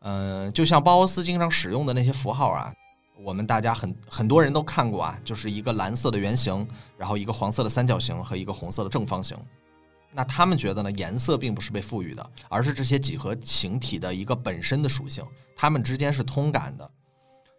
[0.00, 2.72] 嗯，就像包豪斯经常使用的那些符号啊，
[3.24, 9.36] 我们大家很很多人都看过啊，就是一个蓝色的圆形，然后一个黄色的三角形和一个红色的正方形。
[10.12, 10.90] 那他们觉得呢？
[10.92, 15.24] 颜色并不是被赋予的，而是这些几何形体的一个本身的属性，
[15.56, 16.90] 它们之间是通感的。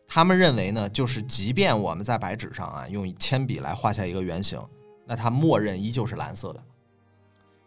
[0.07, 4.59] 他们认为呢，就是即便我们在白纸上啊用铅笔来画下一个圆形，
[5.05, 6.63] 那它默认依旧是蓝色的。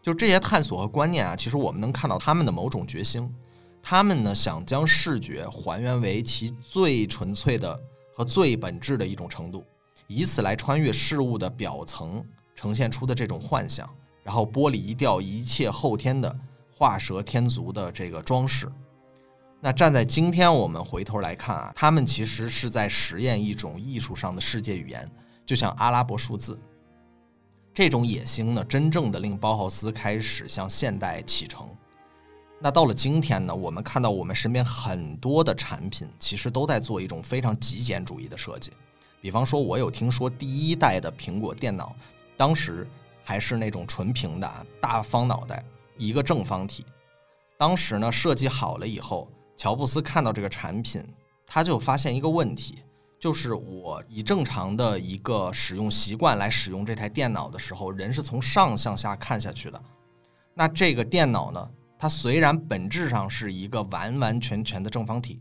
[0.01, 3.31] 就这些探索和观念啊，其实我们能看到他们的某种决心。
[3.83, 7.79] 他们呢想将视觉还原为其最纯粹的
[8.13, 9.63] 和最本质的一种程度，
[10.07, 12.25] 以此来穿越事物的表层，
[12.55, 13.89] 呈现出的这种幻想。
[14.23, 16.35] 然后剥离掉一切后天的
[16.71, 18.71] 画蛇添足的这个装饰。
[19.63, 25.09] 那站在今天，我们回头来看啊，他们其实是在实验一种艺术上的世界语言，
[25.45, 26.59] 就像阿拉伯数字。
[27.73, 31.69] 这种野心呢，真正的令包豪斯开始向现代启程。
[32.59, 38.71] 那到了今天呢，我们看到我们身边很多的产品，其实都在做一种非常极简主义的设计。
[39.21, 41.95] 比方说，我有听说第一代的苹果电脑，
[42.35, 42.87] 当时。
[43.23, 45.63] 还是那种纯平的大方脑袋，
[45.95, 46.83] 一个正方体。
[47.55, 49.29] 当时呢，设计好了以后，
[49.61, 51.05] 乔布斯看到这个产品，
[51.45, 52.79] 他就发现一个问题，
[53.19, 59.79] 就是我以正常的一个使用习惯来使用这台电脑的时候，人是从上向下看下去的。
[60.55, 65.39] 那这个电脑呢，它虽然本质上是一个完完全全的正方体，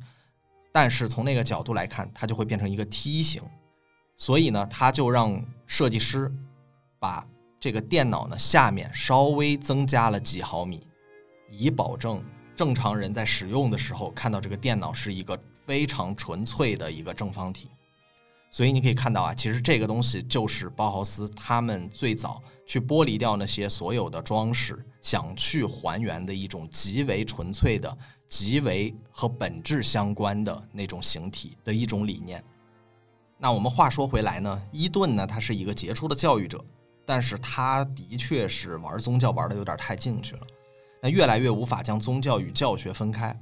[0.70, 3.42] 但是从那个角度来看，它就会变成一个梯形。
[4.16, 6.30] 所以呢，他就让设计师
[6.98, 7.26] 把
[7.58, 10.86] 这个电脑呢下面稍微增加了几毫米。
[11.50, 12.22] 以保证
[12.60, 15.34] 正常人在使用的时候看到这个电脑是一个
[15.64, 17.70] 非常纯粹的一个正方体，
[18.50, 27.96] 所以你可以看到啊，其实这个东西就是包豪斯他们最早去剥离掉那些所有的装饰，想去还原的一种极为纯粹的、
[28.28, 32.44] 极为和本质相关的那种形体的一种理念。
[33.38, 36.62] 那我们话说回来呢，伊顿呢，他是一个杰出的教育者，
[37.06, 40.46] 但是他的确是玩宗教玩的有点太进去了。
[41.02, 43.34] 那越来越无法将宗教与教学分开，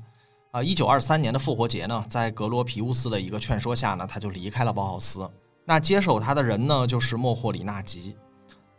[0.53, 5.29] 啊，一九二三年的复活节呢，在格罗皮乌斯的一个劝说下呢，他就离开了包豪斯。
[5.65, 8.17] 那接手他的人呢，就是莫霍里纳吉，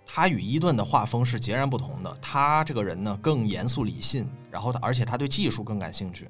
[0.05, 2.11] 他与伊顿的画风是截然不同的。
[2.21, 6.29] 他这个人呢，更严肃理性，然后他而且他对技术更感兴趣。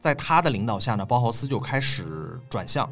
[0.00, 2.90] 在他的领导下呢，包豪斯就开始转向。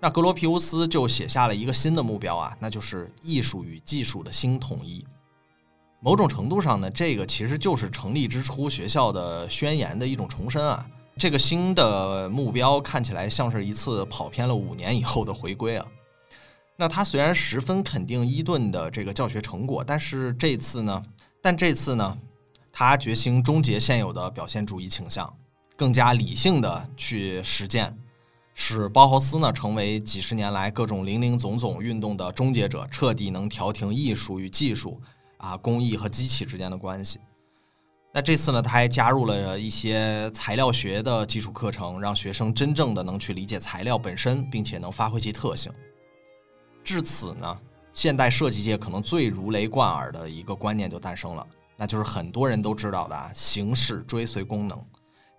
[0.00, 5.06] 那格罗皮乌斯就写下了一个新的目标啊，那就是艺术与技术的新统一。
[6.02, 10.86] 某种程度上呢，这个其实就是成立之初学校的宣言的一种重申啊。
[11.18, 15.86] 这个新的目标看起来像是一次跑偏了五年以后的回归啊。
[16.76, 21.02] 那他虽然十分肯定伊顿的这个教学成果，但是这次呢，
[21.42, 22.16] 但这次呢，
[22.72, 25.30] 他决心终结现有的表现主义倾向，
[25.76, 27.94] 更加理性的去实践，
[28.54, 34.98] 使包豪斯呢成为几十年来各种零零总总运动的终结者，彻底能调停艺术与技术。
[35.40, 37.18] 啊，工艺和机器之间的关系。
[38.12, 45.72] 那这次呢，他还加入了一些材料学的基础课程，让学生真正的能去理解材料本身，并且能发挥其特性。
[46.82, 47.56] 至此呢，
[47.94, 54.84] 现代设计界可能最如雷贯耳的一个观念就诞生了，那就是很多人都知道的啊，形式追随功能。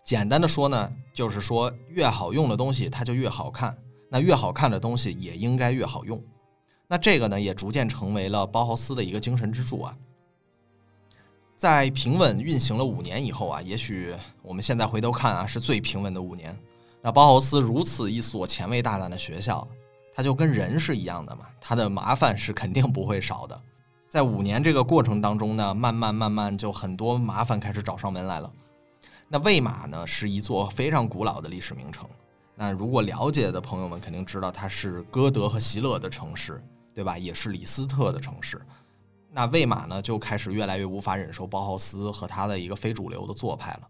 [0.04, 3.78] 简单的说呢，就是说越好用的东西它就越好看，
[4.10, 6.24] 那越好看的东西也应该越好用。
[6.92, 9.96] 那这个呢，也逐渐成为了包豪斯的一个精神支柱啊。
[11.56, 16.54] 在平稳运行了五年以后啊，也许我们现在回头看啊，是最平稳的五年。
[17.02, 19.66] 那包豪斯如此一所前卫大胆的学校，
[20.14, 23.58] 它就跟人是一样的嘛，它的麻烦是肯定不会少的。
[24.10, 28.52] 在五年这个过程当中呢，慢慢慢慢就很多麻烦开始找上门来了。
[29.30, 32.06] 那魏玛呢，是一座非常古老的历史名城。
[32.54, 36.62] 那如果了解的朋友们肯定知道，它是歌德和席勒的城市。
[36.94, 37.18] 对吧？
[37.18, 38.62] 也是李斯特的城市，
[39.32, 43.88] 那魏玛呢就开始越来越无法忍受包豪斯和他的一个非主流的做派了。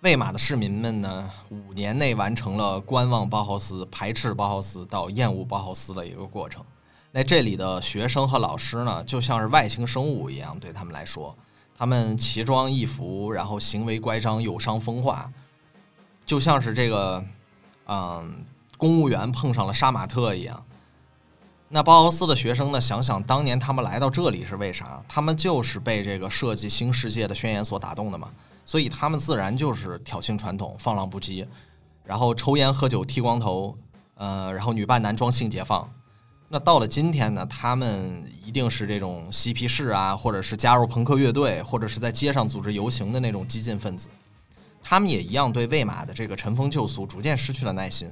[0.00, 6.64] 魏玛的市民们呢，五年内完成了观望包豪斯、排斥包豪斯到厌恶包豪斯的一个过程。
[7.10, 11.36] 那这里的学生和老师呢，就像是外星生物一样，对他们来说，
[11.76, 15.32] 他们奇装异服，然后行为乖张、有伤风化，
[16.24, 17.24] 就像是这个，
[17.86, 18.44] 嗯，
[18.76, 20.64] 公务员碰上了杀马特一样。
[21.70, 22.80] 那包豪斯的学生呢？
[22.80, 25.02] 想想当年他们来到这里是为啥？
[25.06, 28.30] 他们就是被这个设计新世界的宣言所打动的嘛。
[28.64, 31.46] 所以他们自然就是挑衅传统、放浪不羁，
[32.04, 33.76] 然后抽烟喝酒、剃光头，
[34.14, 35.90] 呃，然后女扮男装性解放。
[36.48, 37.44] 那到了今天呢？
[37.44, 44.08] 他们一定是这种嬉皮士啊，或者是加入朋克乐队，或者是在街上组织游行的那种激进分子。
[44.82, 48.10] 他们也一样对魏玛的这个尘封旧俗逐渐失去了耐心。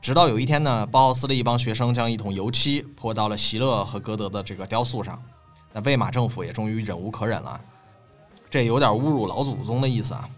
[0.00, 5.20] 直到有一天呢，包豪斯的一帮学生将一桶油漆泼到了席勒和歌德的这个雕塑上，
[5.72, 7.60] 那魏玛政府也终于忍无可忍了，
[8.48, 10.28] 这有点侮辱老祖宗的意思啊。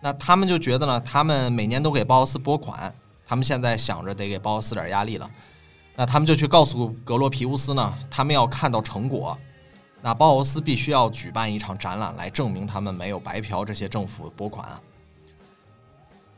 [0.00, 2.94] 那他们就觉得呢，他们每年都给包豪斯拨款，
[3.26, 5.30] 他们现在想着得给包豪斯点压力了，
[5.94, 9.36] 那他们就去告诉格罗皮乌斯呢，他们要看到成果，
[10.00, 14.66] 那包豪斯必须要举办一场展览来证明他们没有白嫖这些政府拨款。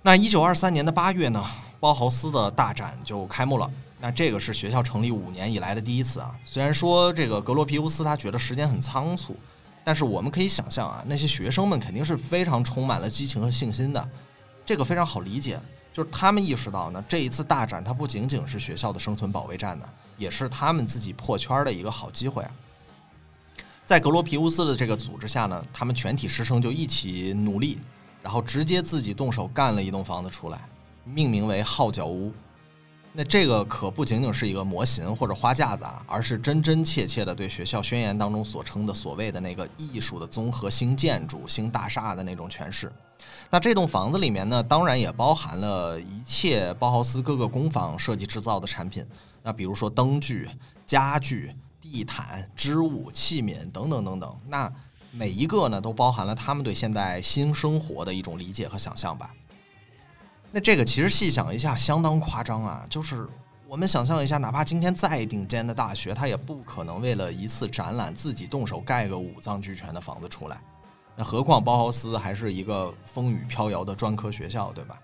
[0.03, 1.44] 那一九二三年的八月呢？
[1.81, 3.70] 包豪斯的大展就开幕了。
[4.01, 6.33] 那这个是学校成立五年以来的第一次啊。
[6.45, 9.37] 虽然说这个格罗皮乌斯他觉得时间很仓促，
[9.83, 14.09] 但是我们可以想象啊，那些学生们肯定是非常充满了激情和信心的。
[14.64, 15.59] 这个非常好理解，
[15.93, 22.51] 就是他们意识到呢，这一次大展它不仅仅是学校的生存保卫战呢，也是他们自己破圈的一个好机会啊。
[23.85, 27.79] 在格罗皮乌斯的这个组织下呢，他们全体师生就一起努力，
[28.22, 30.61] 然后直接自己动手干了一栋房子出来。
[31.15, 32.33] 命名为号角屋，
[33.13, 42.93] 那这个可不仅仅是一个模型或者花架子啊，而是真真切切的对学校宣言当中所称的所谓的那个艺术的综合新建筑、新大厦的那种诠释。
[43.51, 49.05] 那这栋房子里面呢，当然也包含了一切包豪斯各个工坊设计制造的产品。
[49.43, 50.49] 那比如说灯具、
[50.87, 54.37] 家具、地毯、织物、器皿等等等等。
[54.47, 54.71] 那
[55.11, 59.33] 每一个呢，都包含了他们对现代新生活的一种理解和想象吧。
[60.51, 62.86] 那这个其实细想一下，相当夸张啊！
[62.88, 63.28] 就是
[63.66, 70.59] 我们想象一下，哪怕今天再顶尖的大学，它也不可能为了一次展览自己动手盖个五脏俱全的房子出来。
[71.14, 74.99] 那何况包豪斯还是一个风雨飘摇的专科学校，对吧？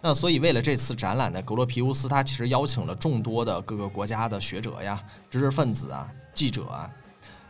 [0.00, 6.90] 那所以为了这次展览呢，格罗皮乌斯他其实邀请了众多的各个国家的学者呀、知识分子啊、记者啊，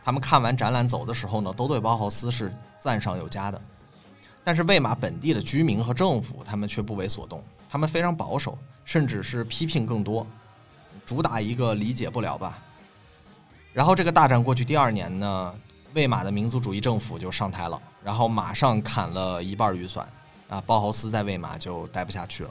[0.03, 3.61] 他们看完展览走的时候呢，都对包豪斯是赞赏有加的。
[4.45, 10.25] 但是魏玛本地的居民和政府，他们却不为所动，他们非常保守，甚至是批评更多，
[11.03, 12.59] 主打一个理解不了吧。
[13.73, 15.53] 然后这个大战过去第二年呢，
[15.95, 20.07] 魏玛的民族主义政府就上台了，然后马上砍了一半预算，
[20.47, 22.49] 啊，包豪斯在魏玛就待不下去了。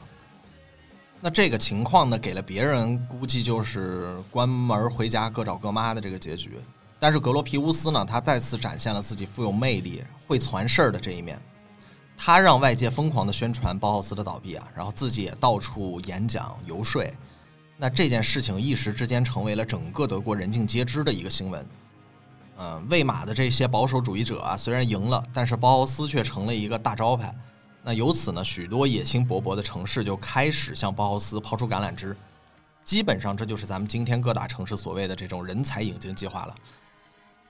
[1.21, 6.61] 那这个情况呢，给了别人估计就是关门回家各找各妈的这个结局。
[6.99, 11.41] 但是格罗皮乌斯呢，他再次展现了自己富有魅力、会传事儿的这一面。
[12.17, 17.05] 他让外界疯狂的宣传包豪斯的倒闭啊，然后自己也到处演讲游说，
[17.77, 21.67] 那这件事情一时之间成为了整个德国人尽皆知的一个新闻。
[22.57, 27.35] 嗯，魏玛的这些保守主义者啊，虽然赢了，但是包豪斯却成了一个大招牌。
[27.83, 32.17] 那由此呢，许多野心勃勃的城市就开始向包豪斯抛出橄榄枝。
[32.85, 36.55] 基本上这就是咱们今天各大城市所谓的这种人才引进计划了。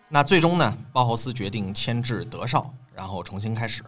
[0.08, 3.84] 那最终呢，包豪斯决定迁至德绍，然后重新开始。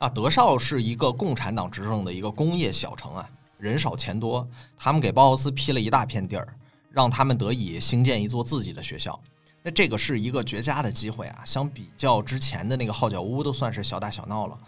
[0.00, 3.28] 啊，德绍是一个共产党执政的一个工业小城啊，
[3.58, 6.56] 人少钱多，他们给包豪斯批了一大片地儿，
[6.90, 9.20] 让他们得以兴建一座自己的学校。
[9.62, 14.58] 那这个是一个绝佳的机会啊，相比较之前的那个号角屋，都算是小打小闹了。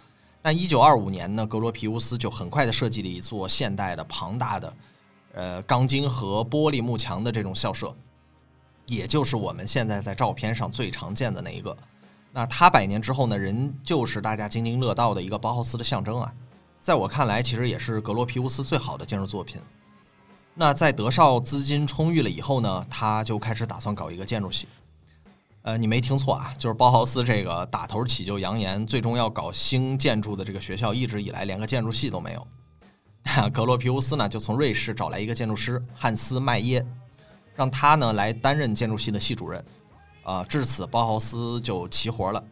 [0.43, 4.74] 那一九二五年呢，格罗皮乌斯就很快的设计了一座现代的、庞大的，
[5.33, 7.97] 呃，钢筋和玻璃幕墙的这种校舍，
[8.85, 11.74] 也就是我们现在在照片上最常见的那一个。
[12.33, 16.33] 那他百年之后呢，仍旧是大家津津乐道的一个包豪斯的象征啊。
[16.80, 19.61] 在我看来，其实也是格罗皮乌斯最好的建筑作品。
[20.55, 24.66] 那在德绍资金充裕了以后呢，他就开始打算搞一个建筑系。
[25.62, 32.47] 呃，你没听错啊，就是包豪斯这个打头起就扬言，最终要搞新建筑的这个学校，一直以来连个建筑系都没有。
[33.55, 36.85] 格罗皮乌斯呢，就从瑞士找来一个建筑师汉斯麦耶，
[37.55, 39.64] 让他呢来担任建筑系的系主任。
[40.23, 42.43] 啊，至此包豪斯就齐活了。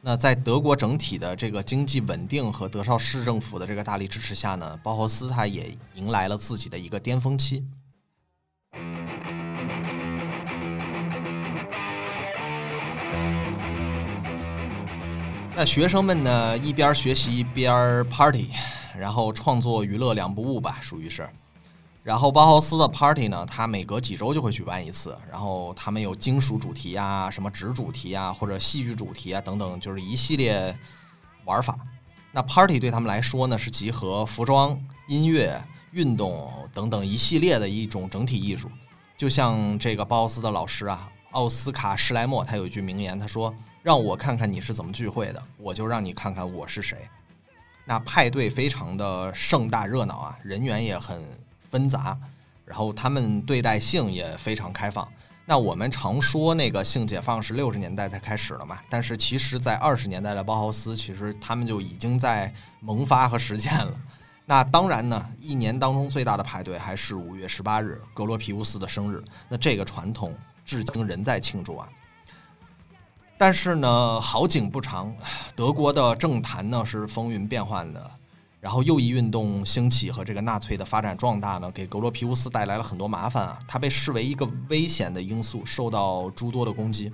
[0.00, 7.64] 那在德国整体的这个经济稳定和德绍市政府的这个大力支持下呢，包豪斯他也迎来了自己的一个巅峰期。
[15.56, 18.50] 那学生们呢，一边学习一边 party，
[18.98, 21.28] 然后创作娱乐两不误吧，属于是。
[22.04, 25.16] 然后包豪斯的 party 呢，它每隔几周就会举办一次。
[25.30, 30.76] 然后他们有金属主题啊，什么纸主题啊，或者戏剧主题啊等等，就是一系列
[31.46, 31.74] 玩法。
[32.30, 34.78] 那 party 对他们来说呢，是集合服装、
[35.08, 35.58] 音乐、
[35.92, 38.70] 运动等等一系列的一种整体艺术。
[39.16, 47.08] 就像这个包豪斯的老师啊，奥斯卡施莱默，他有一句名言，他说：“让我看看你是怎么聚会的，我就让你看看我是谁。”
[47.86, 51.24] 那派对非常的盛大热闹啊，人员也很。
[51.74, 52.16] 纷杂，
[52.64, 55.08] 然后他们对待性也非常开放。
[55.44, 58.78] 那我们常说那个性解放是六十年代才开始了嘛？
[58.88, 63.92] 但是其实，在二十年代的包豪斯，其实他们就已经在萌发和实践了。
[64.46, 69.20] 那当然呢，一年当中最大的派对还是五月十八日格罗皮乌斯的生日。
[69.48, 70.32] 那这个传统
[70.64, 71.88] 至今仍在庆祝啊。
[73.36, 75.12] 但是呢，好景不长，
[75.56, 78.10] 德国的政坛呢是风云变幻的。
[78.64, 83.60] 然后右翼运动兴起和这个纳粹的发展壮大呢，给格罗皮乌斯带来了很多麻烦啊。
[83.68, 87.12] 他被视为一个危险的因素，受到诸多的攻击。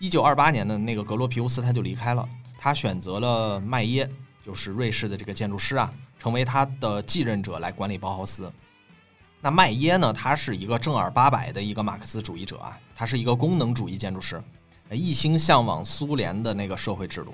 [0.00, 2.28] 一九二八年呢，那个格罗皮乌斯他就离开了，
[2.58, 4.10] 他选择了麦耶，
[4.44, 8.52] 就是瑞士的这个建筑师啊，成为他的继任者来管理包豪斯。
[9.40, 14.42] 那麦耶呢，他是一个正儿八百的一个马克思主义者啊，他是一个功能主义建筑师，
[14.90, 17.32] 一心向往苏联的那个社会制度。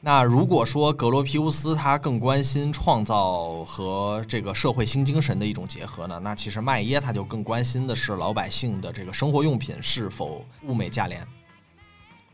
[0.00, 6.20] 那如果说格罗皮乌斯他更关心创造和这个社会新精神的一种结合呢？
[6.20, 11.26] 那其实麦耶他就更关心的是老百姓的这个生活用品是否物美价廉。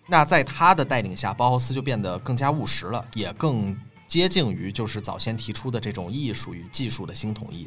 [0.07, 3.75] 那在他的带领下，包豪斯就变得更加务实了，也更
[4.07, 7.67] 接近于就是早先提出的这种艺术与技术的新统一。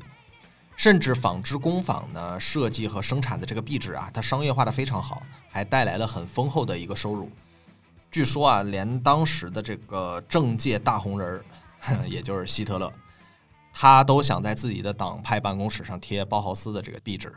[0.76, 7.32] 甚至纺织工坊呢，设计和生产的这个壁纸啊，它商业化的非常好，还带来了很丰厚的一个收入。
[8.10, 12.91] 据说啊，连当时的这个政界大红人儿， 也就是希特勒，
[13.74, 17.34] 他都想在自己的党派办公室上贴包豪斯的这个壁纸。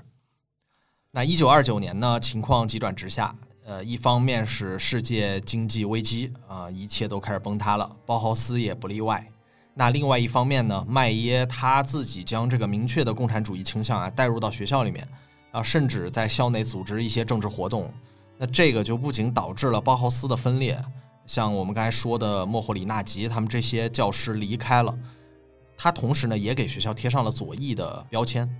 [1.10, 9.26] 那一九二九年呢，情况急转直下，呃，一方面是世界经济危机啊，一切都开始崩塌了，包豪斯也不例外。
[9.74, 15.08] 那另外一方面呢，麦耶他自己将这个明确的共产主义倾向啊带入到学校里面，
[15.50, 17.92] 啊，甚至在校内组织一些政治活动。
[18.42, 20.82] 那这个就不仅导致了包豪斯的分裂，
[21.26, 24.98] 像我们刚才说的莫霍里纳吉他们这些教师离开了，
[25.76, 28.50] 他同时呢也给学校贴上了左翼的标签。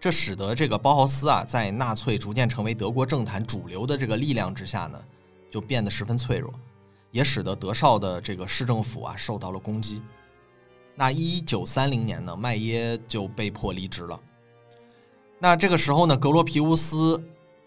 [0.00, 4.98] 这使得这个包豪斯啊在纳粹逐渐成为德国政坛主流的这个力量之下呢，
[5.50, 6.50] 就变得十分脆弱。
[7.12, 10.02] 也使得德绍的这个市政府啊受到了攻击。
[10.94, 14.18] 那一九三零年呢，麦耶就被迫离职了。
[15.38, 17.22] 那这个时候呢，格罗皮乌斯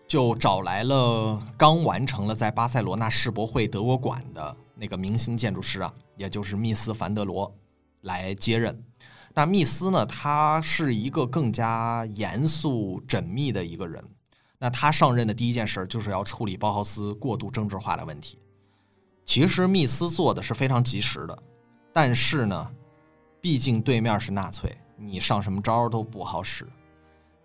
[0.09, 7.55] 就找来了刚完成了在巴塞罗那世博会德国馆的那个明星建筑师啊，也就是密斯·凡德罗
[8.01, 8.83] 来接任。
[9.35, 14.03] 那密斯呢，他是一个更加严肃缜密的一个人。
[14.57, 18.39] 那他上任的第一件事就是要处理包豪斯过度政治化的问题。
[19.25, 21.43] 其实密斯做的是非常及时的，
[21.93, 22.71] 但是呢，
[23.39, 26.67] 毕竟对面是纳粹，你上什么招都不好使。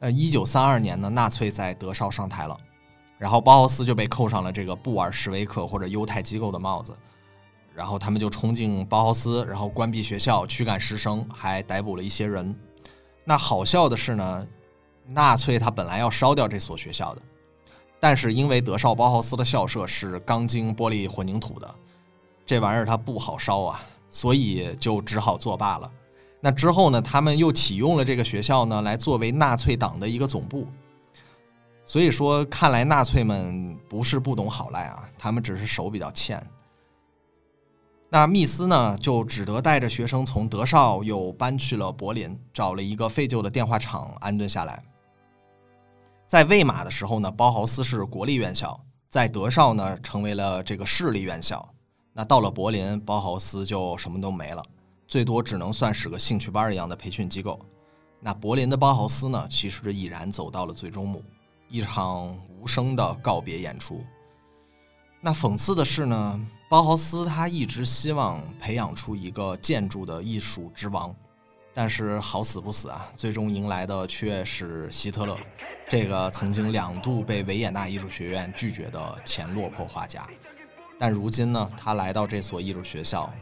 [0.05, 2.55] 呃，一九三二年呢，纳粹在德绍上台了，
[3.17, 6.95] 然后包豪斯就被扣上了这个布尔什维克或者犹太机构的帽子，
[7.73, 12.55] 然后他们就冲进包豪斯，然后关闭学校，驱赶师生，还逮捕了一些人。
[13.25, 14.47] 那好笑的是呢，
[15.07, 17.23] 纳粹他本来要烧掉这所学校的。
[17.99, 21.75] 但是因为德绍包豪斯的校舍是钢筋玻璃混凝土的，
[22.45, 23.81] 这玩意儿它不好烧啊，
[24.11, 25.91] 所以就只好作罢了。
[26.45, 30.67] 那之后呢，他们又启用了这个学校呢，来作为纳粹党的一个总部。
[31.87, 36.47] 所以说，看来纳粹们不是不懂好赖啊，他们只是手比较欠。
[38.11, 44.85] 那密斯呢，就只得带着学生从德绍又搬去了柏林，找了一个废旧的电话厂安顿下来。
[46.27, 48.79] 在魏玛的时候呢，包豪斯是国立院校；
[49.09, 51.67] 在德绍呢，成为了这个市立院校。
[52.13, 54.63] 那到了柏林，包豪斯就什么都没了，
[55.15, 57.57] 最多只能算是个兴趣班一样的培训机构。
[58.19, 61.23] 那柏林的包豪斯呢，其实已然走到了最终幕，
[61.69, 64.05] 一场无声的告别演出。
[65.21, 71.15] 那讽刺的是呢，包豪斯他一直希望培养出一个建筑的艺术之王。
[71.73, 75.39] 但是好死不死啊，最终迎来的却是希特勒，
[75.89, 80.27] 这个曾经两度被维也纳艺术学院拒绝的前落魄画家。
[80.99, 83.33] 但如今呢，他来到这所艺术学校，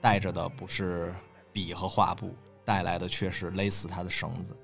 [0.00, 1.14] 带着的不是
[1.52, 2.34] 笔和画布，
[2.64, 4.56] 带来的却是勒死他的绳子。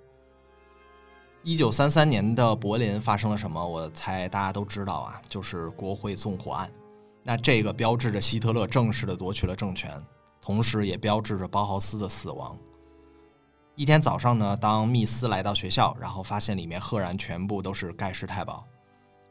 [1.42, 3.66] 一九三三年的柏林发生了什么？
[3.66, 6.70] 我猜大家都知道啊，就是国会纵火案。
[7.22, 9.90] 那这个标志着希特勒正式的夺取了政权，
[10.40, 12.58] 同时也标志着包豪斯的死亡。
[13.74, 18.64] 一天早上呢，当密斯来到学校，然后发现里面赫然全部都是盖世太保。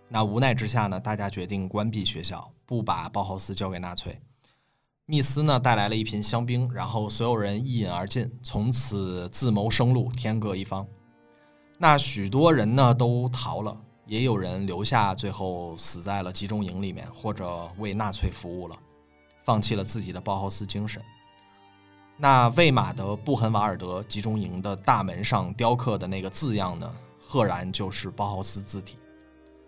[0.10, 4.20] 那无奈之下呢，大家决定关闭学校，不把包豪斯交给纳粹。
[5.06, 10.88] 密斯呢带来了一瓶香槟，然后所有人一饮而尽，从此自谋生路，天各一方。
[11.78, 18.80] 那许多人呢都逃了，也有人留下，最后死在了集中营里面，或者为纳粹服务了，
[19.43, 21.01] 放弃了自己的包豪斯精神。
[22.16, 26.89] 那魏玛的布痕瓦尔德集中营的大门上雕刻的那个字样呢，
[27.20, 28.97] 赫然就是包豪斯字体，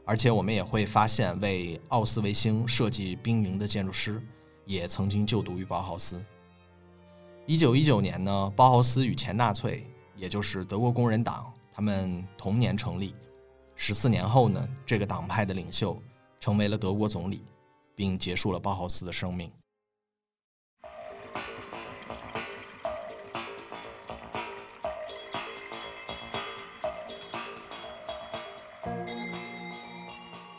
[0.06, 4.26] 而且我们也会发现，为奥斯维辛设计兵营的建筑师
[4.66, 6.24] 也曾经就读于包豪斯。
[7.46, 9.86] 一九一九年呢，包豪斯与前纳粹，
[10.16, 13.16] 也就是德国工人党，他们同年成立。
[13.76, 16.02] 十四年后呢，这个党派的领袖
[16.40, 17.44] 成为了德国总理，
[17.94, 19.52] 并结束了包豪斯的生命。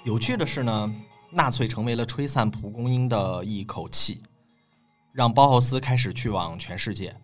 [0.05, 0.95] 有趣的是呢，
[1.37, 4.23] 纳粹成为了吹散蒲公英的一口气，
[5.13, 7.15] 让包豪斯开始去往全世界。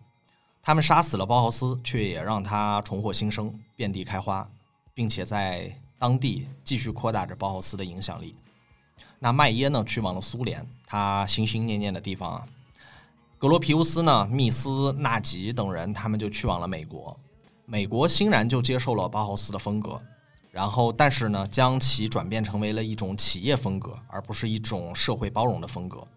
[0.61, 4.47] 他们杀死了包豪斯，却也让他重获新生，遍地开花，
[4.93, 8.35] 并且在当地继续扩大着包豪斯的影响力。
[9.17, 12.45] 那麦耶呢，去往了苏联，他心心念念的地方啊。
[13.39, 17.17] 格罗皮乌斯呢，密斯、纳吉等人，他们就去往了美国。
[17.65, 19.99] 美国欣然就接受了包豪斯的风格。
[20.53, 26.07] 然后，但是呢，将其转变成为了一种企业风格，而不是一种社会包容的风格。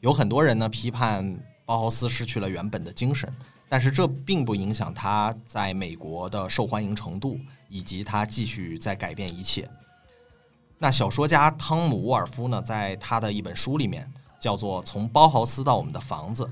[0.00, 3.32] 有很多人呢批判包豪斯失去了原本的精神，
[3.68, 7.38] 但是这并不影响他在美国的受欢迎程度，
[7.68, 9.70] 以及他继续在改变一切。
[10.76, 16.44] 那小说家汤姆·沃尔夫呢，在他的一本书里面叫做《从包豪斯到我们的房子》，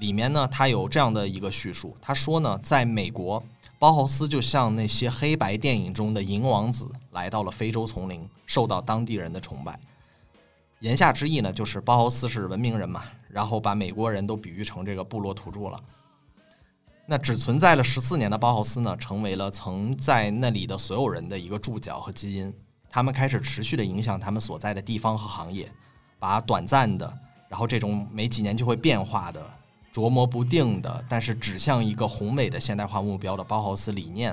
[0.00, 3.40] 里面呢，他有这样的一个叙述，他说呢，在美国，
[3.78, 9.78] 包豪斯就像那些黑白电影中的银王子，来到了非洲丛林，受到当地人的崇拜。
[10.80, 15.80] 言下之意呢，就是包豪斯是文明人嘛，然后把美国人都比喻成这个部落土著了。
[17.06, 22.52] 那只存在了十四年的包豪斯呢，成为了曾在那里的所有人的一个注脚和基因。
[22.90, 25.70] 他们开始持续的影响他们所在的地方和行业，
[26.18, 27.18] 把短暂的，
[27.48, 29.40] 然后这种没几年就会变化的、
[29.98, 34.32] 琢磨不定的，但是指向一个宏伟的现代化目标的包豪斯理念，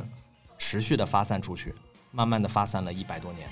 [0.59, 1.73] 持续的发散出去，
[2.11, 3.49] 慢慢的发散了一百多年。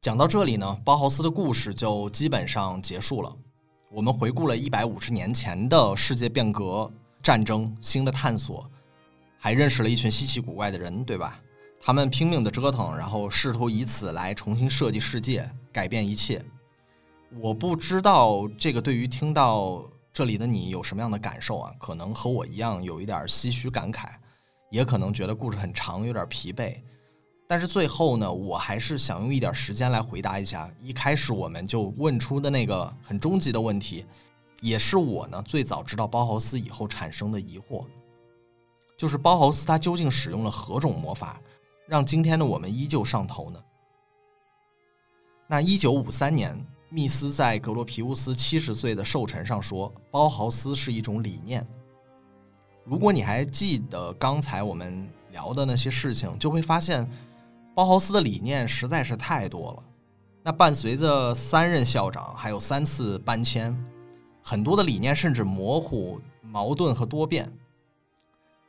[0.00, 3.30] 讲到这里呢，包豪斯的故事就基本上结束了。
[3.90, 6.90] 我们回顾了一百五十年前的世界变革、
[7.24, 8.70] 战争、新的探索，
[9.38, 11.40] 还认识了一群稀奇古怪的人，对吧？
[11.80, 16.44] 他们拼命的折腾，然后试图以此来重新设计世界，改变一切。
[17.40, 21.72] 我不知道这个对于听到这里的你有什么样的感受啊？
[21.78, 24.10] 可能和我一样有一点唏嘘感慨，
[24.70, 26.76] 也可能觉得故事很长，有点疲惫。
[27.48, 34.04] 但是最后呢，我还是想用一点时间来回答一下一开始我们就问出的那个很终极的问题，
[34.64, 37.84] 也是我呢最早知道包豪斯以后产生的疑惑，
[38.96, 41.38] 就是包豪斯他究竟使用了何种魔法，
[41.86, 43.62] 让今天的我们依旧上头呢？
[45.46, 46.58] 那一九五三年，
[46.88, 51.66] 密斯在格罗皮乌斯七十岁的寿辰上说，包豪斯是一种理念。
[52.84, 57.08] 如果你还记得刚才我们聊的那些事情，就会发现。
[57.76, 59.82] 包豪斯的理念实在是太多了，
[60.44, 63.76] 那伴随着三任校长，还有三次搬迁，
[64.46, 67.50] 很多的理念甚至模糊、矛盾和多变。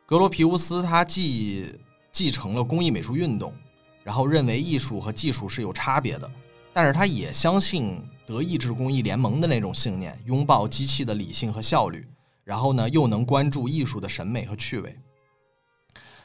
[0.05, 1.78] 格罗皮乌斯他既
[2.13, 3.53] 继承了工艺美术运动，
[4.01, 6.32] 然后认为艺术和技术是有差别的，
[6.71, 12.07] 但是他也相信德意志工艺联盟的那种信念，拥抱机器的理性和效率，
[12.45, 14.97] 然后呢又能关注艺术的审美和趣味。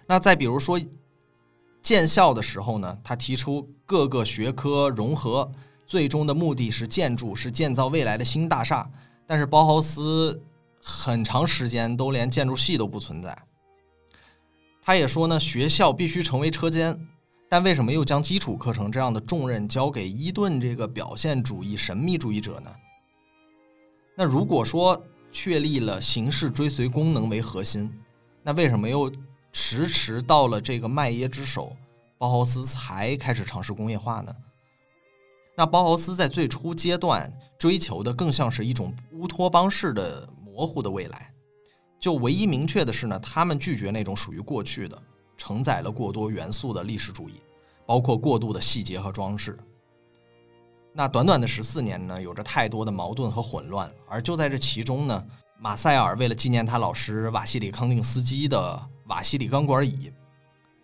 [0.07, 0.81] 那再比如说。
[1.83, 5.51] 建校的时候呢，他提出各个学科融合，
[5.87, 8.89] 最终的目的是建筑，是建造未来的新大厦。
[9.31, 10.43] 但是包豪斯
[10.83, 13.39] 很长时间都连建筑系都不存在。
[14.83, 17.07] 他也说呢，学校必须成为车间，
[17.49, 22.75] 但为什么又将基础课程这样的重任交给伊顿这个表现主义神秘主义者呢？
[24.17, 25.01] 那如果说
[25.31, 27.89] 确立了形式追随功能为核心，
[28.43, 29.13] 那为什么又？
[29.53, 31.77] 迟迟到了这个麦耶之手，
[32.19, 34.35] 包豪斯才开始尝试工业化呢。
[35.61, 41.31] 那包豪斯在最初阶段追求的更像是一种乌托邦式的模糊的未来。
[41.99, 44.99] 就唯一明确的是呢，他们拒绝那种属于过去的、
[45.37, 47.35] 承载了过多元素的历史主义，
[47.85, 49.59] 包括过度的细节和装饰。
[50.95, 53.93] 那短短的十四年呢，有着太多的矛盾和混乱。
[54.09, 55.27] 而就在这其中呢，
[55.59, 58.83] 马塞尔为了纪念他老师瓦西里康定斯基的。
[59.09, 60.11] 瓦西里钢管椅，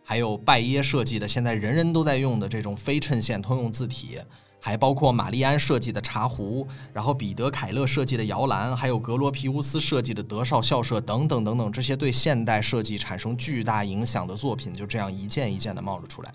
[0.04, 4.18] 还有拜耶设计的现在人人都在用的这种非衬线通用字体，
[4.60, 16.34] 还包括玛丽安设计的茶壶，然后彼得凯勒设计的摇篮，还有格罗皮乌斯设计的德绍校舍等等等等，这些对现代设计产生巨大影响的作品，就这样一件一件的冒了出来。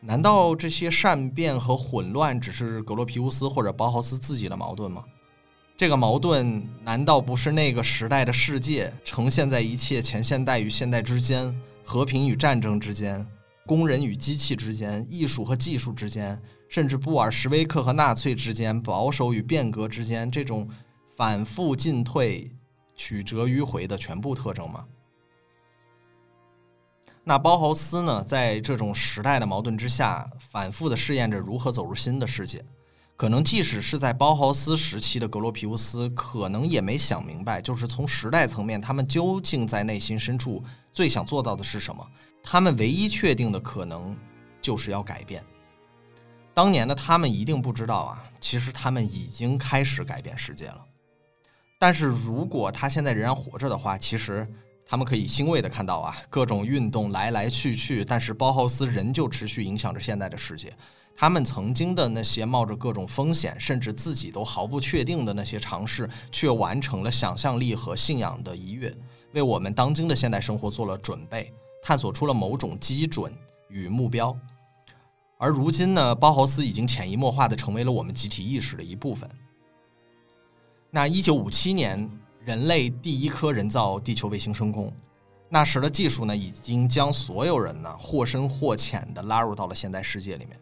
[0.00, 5.04] 难道这些善变和混乱只是格罗皮乌斯或者包豪斯自己的矛盾吗？
[5.76, 11.54] 这个矛盾难道不是那个时代的世界呈现在一切前现代与现代之间、
[11.84, 13.26] 和平与战争之间、
[13.70, 16.36] 工人与机器之间、艺术和技术之间，
[16.68, 20.68] 甚至布尔什维克和纳粹之间、保守与变革之间这种
[21.14, 22.50] 反复进退、
[22.96, 24.84] 曲折迂回的全部特征吗？
[27.22, 28.24] 那包豪斯呢？
[28.24, 32.64] 在这种时代的矛盾之下，反复的试验着如何走入新的世界。
[33.16, 40.60] 可能即使是在包豪斯时期的格罗皮乌斯，可能也没想明白，就是从时代层面，他们究竟在内心深处
[40.90, 42.04] 最想做到的是什么？
[42.42, 44.16] 他们唯一确定的可能，
[44.60, 45.44] 就是要改变。
[46.52, 50.84] 当年的他们一定不知道啊，其实他们已经开始改变世界了。
[51.78, 54.46] 但是如果他现在仍然活着的话，其实
[54.84, 60.72] 他们可以欣慰地看到啊，各种运动来来去去，但是包豪斯仍旧持续影响着现在的世界。
[61.16, 68.94] 他们曾经的那些冒着各种风险，甚至自己都毫不确定的那些尝试，却完成了想象力和信仰的一跃，
[69.32, 73.32] 为我们当今的现代生活做了准备，探索出了某种基准
[73.68, 74.36] 与目标。
[75.38, 79.28] 而如今呢，包豪斯已经潜移默化地成为了我们集体意识的一部分。
[80.90, 82.10] 那一九五七年。
[82.42, 84.90] 人类第一颗人造地球卫星升空，
[85.50, 90.58] 那时的技术呢，已经将所有人呢或深或浅的拉入到了现代世界里面。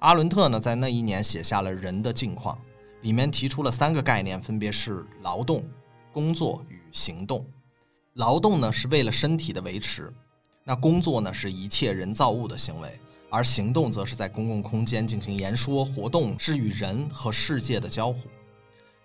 [0.00, 2.56] 阿伦特呢，在那一年写下了《人的境况》，
[3.02, 5.64] 里面提出了三个概念，分别是劳动、
[6.12, 7.46] 工作与行动。
[8.14, 10.12] 劳动呢，是为了身体的维持；
[10.66, 12.88] 那工作呢，是一切人造物的行为；
[13.28, 18.20] 而行动则是在公共空间进行言说活动，是与人和世界的交互。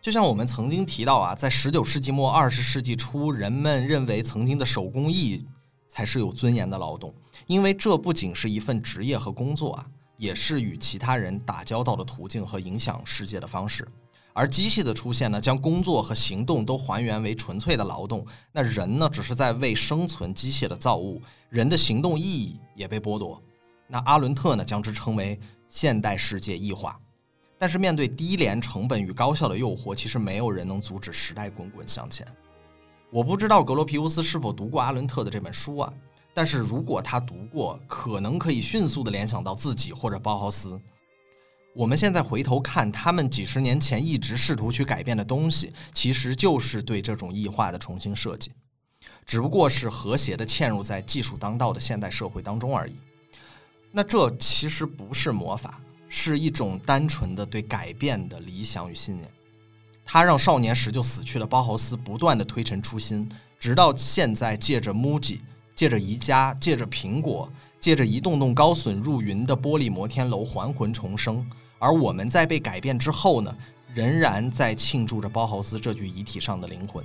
[0.01, 5.45] 就像我们曾经提到啊，在十九世纪末二十世纪初，人们认为曾经的手工艺
[5.85, 7.13] 才是有尊严的劳动，
[7.45, 9.85] 因为这不仅是一份职业和工作啊，
[10.15, 13.85] 也是与其他人打交道的途径和影响世界的方式。
[14.39, 23.43] 而机器的出现呢，将工作和行动都还原为纯粹的劳动，那人呢，只是在为生存机械的造物，人的行动意义也被剥夺。
[23.85, 25.37] 那阿伦特呢，将之称为
[25.67, 26.97] 现代世界异化。
[27.57, 32.25] 但是面对低廉成本与高效的诱惑，其实没有人能阻止时代滚滚向前。
[33.11, 35.93] 我不知道格罗皮乌斯是否读过阿伦特的这本书啊？
[36.33, 40.79] 但是如果他读过，可能可以迅速的联想到自己或者包豪斯。
[41.75, 48.51] 我们现在回头看，他们几十年前一直试图去改变的东西，其实就是对这种异化的重新设计，
[49.25, 52.95] 只不过是和谐的嵌入在技术当道的现代社会当中而已。
[53.91, 55.79] 那这其实不是魔法。
[56.11, 59.29] 是一种单纯的对改变的理想与信念，
[60.03, 65.39] 它让少年时就死去的包豪斯不断的推陈出新，直到现在借着 MUJI，
[65.79, 67.49] 借着宜家，借着苹果，
[67.79, 71.49] 借着一栋栋高耸入云的玻璃摩天楼还魂重生。
[71.77, 73.57] 而我们在被改变之后呢，
[73.93, 77.01] 仍然在庆祝着包豪斯这具遗体上的灵魂。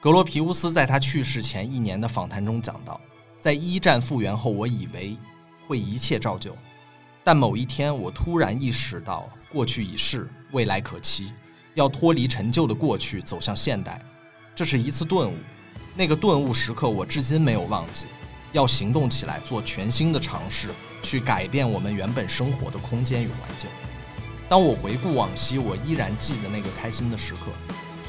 [0.00, 3.00] 格罗皮乌斯在他去世前一年的访谈中讲到，
[3.40, 5.16] 在一战复原后，我以为
[5.68, 6.52] 会一切照旧。
[7.22, 11.32] 但某一天，我突然意识到，过去已逝，未来可期，
[11.76, 14.04] 要脱离陈旧的过去，走向现代，
[14.52, 15.36] 这是一次顿悟。
[15.98, 18.06] 那个顿悟时刻，我至今没有忘记。
[18.52, 20.68] 要行动起来，做全新的尝试，
[21.02, 23.68] 去改变我们原本生活的空间与环境。
[24.48, 27.50] 当我回顾往昔，我依然记得那个开心的时刻。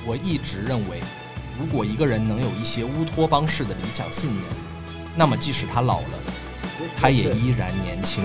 [0.06, 1.02] 我一直认为，
[1.60, 4.44] 如果一个人能有一些乌托邦式的理想信念，
[5.16, 6.20] 那么即使他老了。
[6.96, 8.24] 他也依然年轻。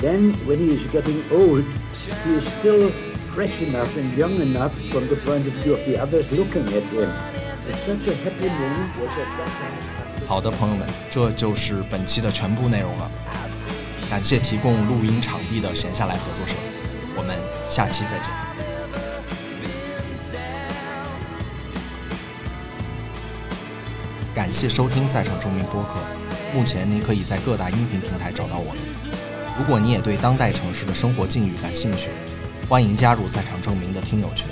[0.00, 1.64] Then when he lives progressively very far utopian, then when he is getting old,
[2.24, 2.90] he is still
[3.34, 6.82] fresh enough and young enough from the point of view of the others looking at
[6.82, 7.10] him.
[7.68, 10.26] It's such a happy moment was at that time.
[10.26, 13.10] 好的，朋友们，这就是本期的全部内容了。
[14.10, 16.54] 感谢提供录音场地的闲下来合作社，
[17.16, 17.36] 我们
[17.68, 18.30] 下期再见。
[24.34, 26.00] 感谢收听《在场证明》播客。
[26.54, 28.97] 目前您可以在各大音频平台找到我们。
[29.58, 32.10] 如果你也对当代城市的生活境遇感兴趣，
[32.68, 34.46] 欢迎加入《在场证明》的听友群。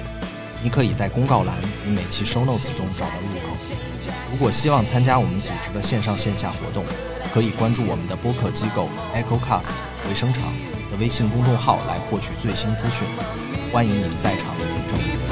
[0.65, 1.55] 你可以在公告栏
[1.87, 3.57] 与每期 show notes 中找到入口。
[4.33, 6.85] 如果希望参加我们组织的线上线下活动，
[7.33, 10.43] 可以关注我们的播客机构 EchoCast 回声场
[10.91, 13.07] 的微信公众号来获取最新资讯。
[13.73, 14.47] 欢迎你在场
[14.89, 15.26] 证明。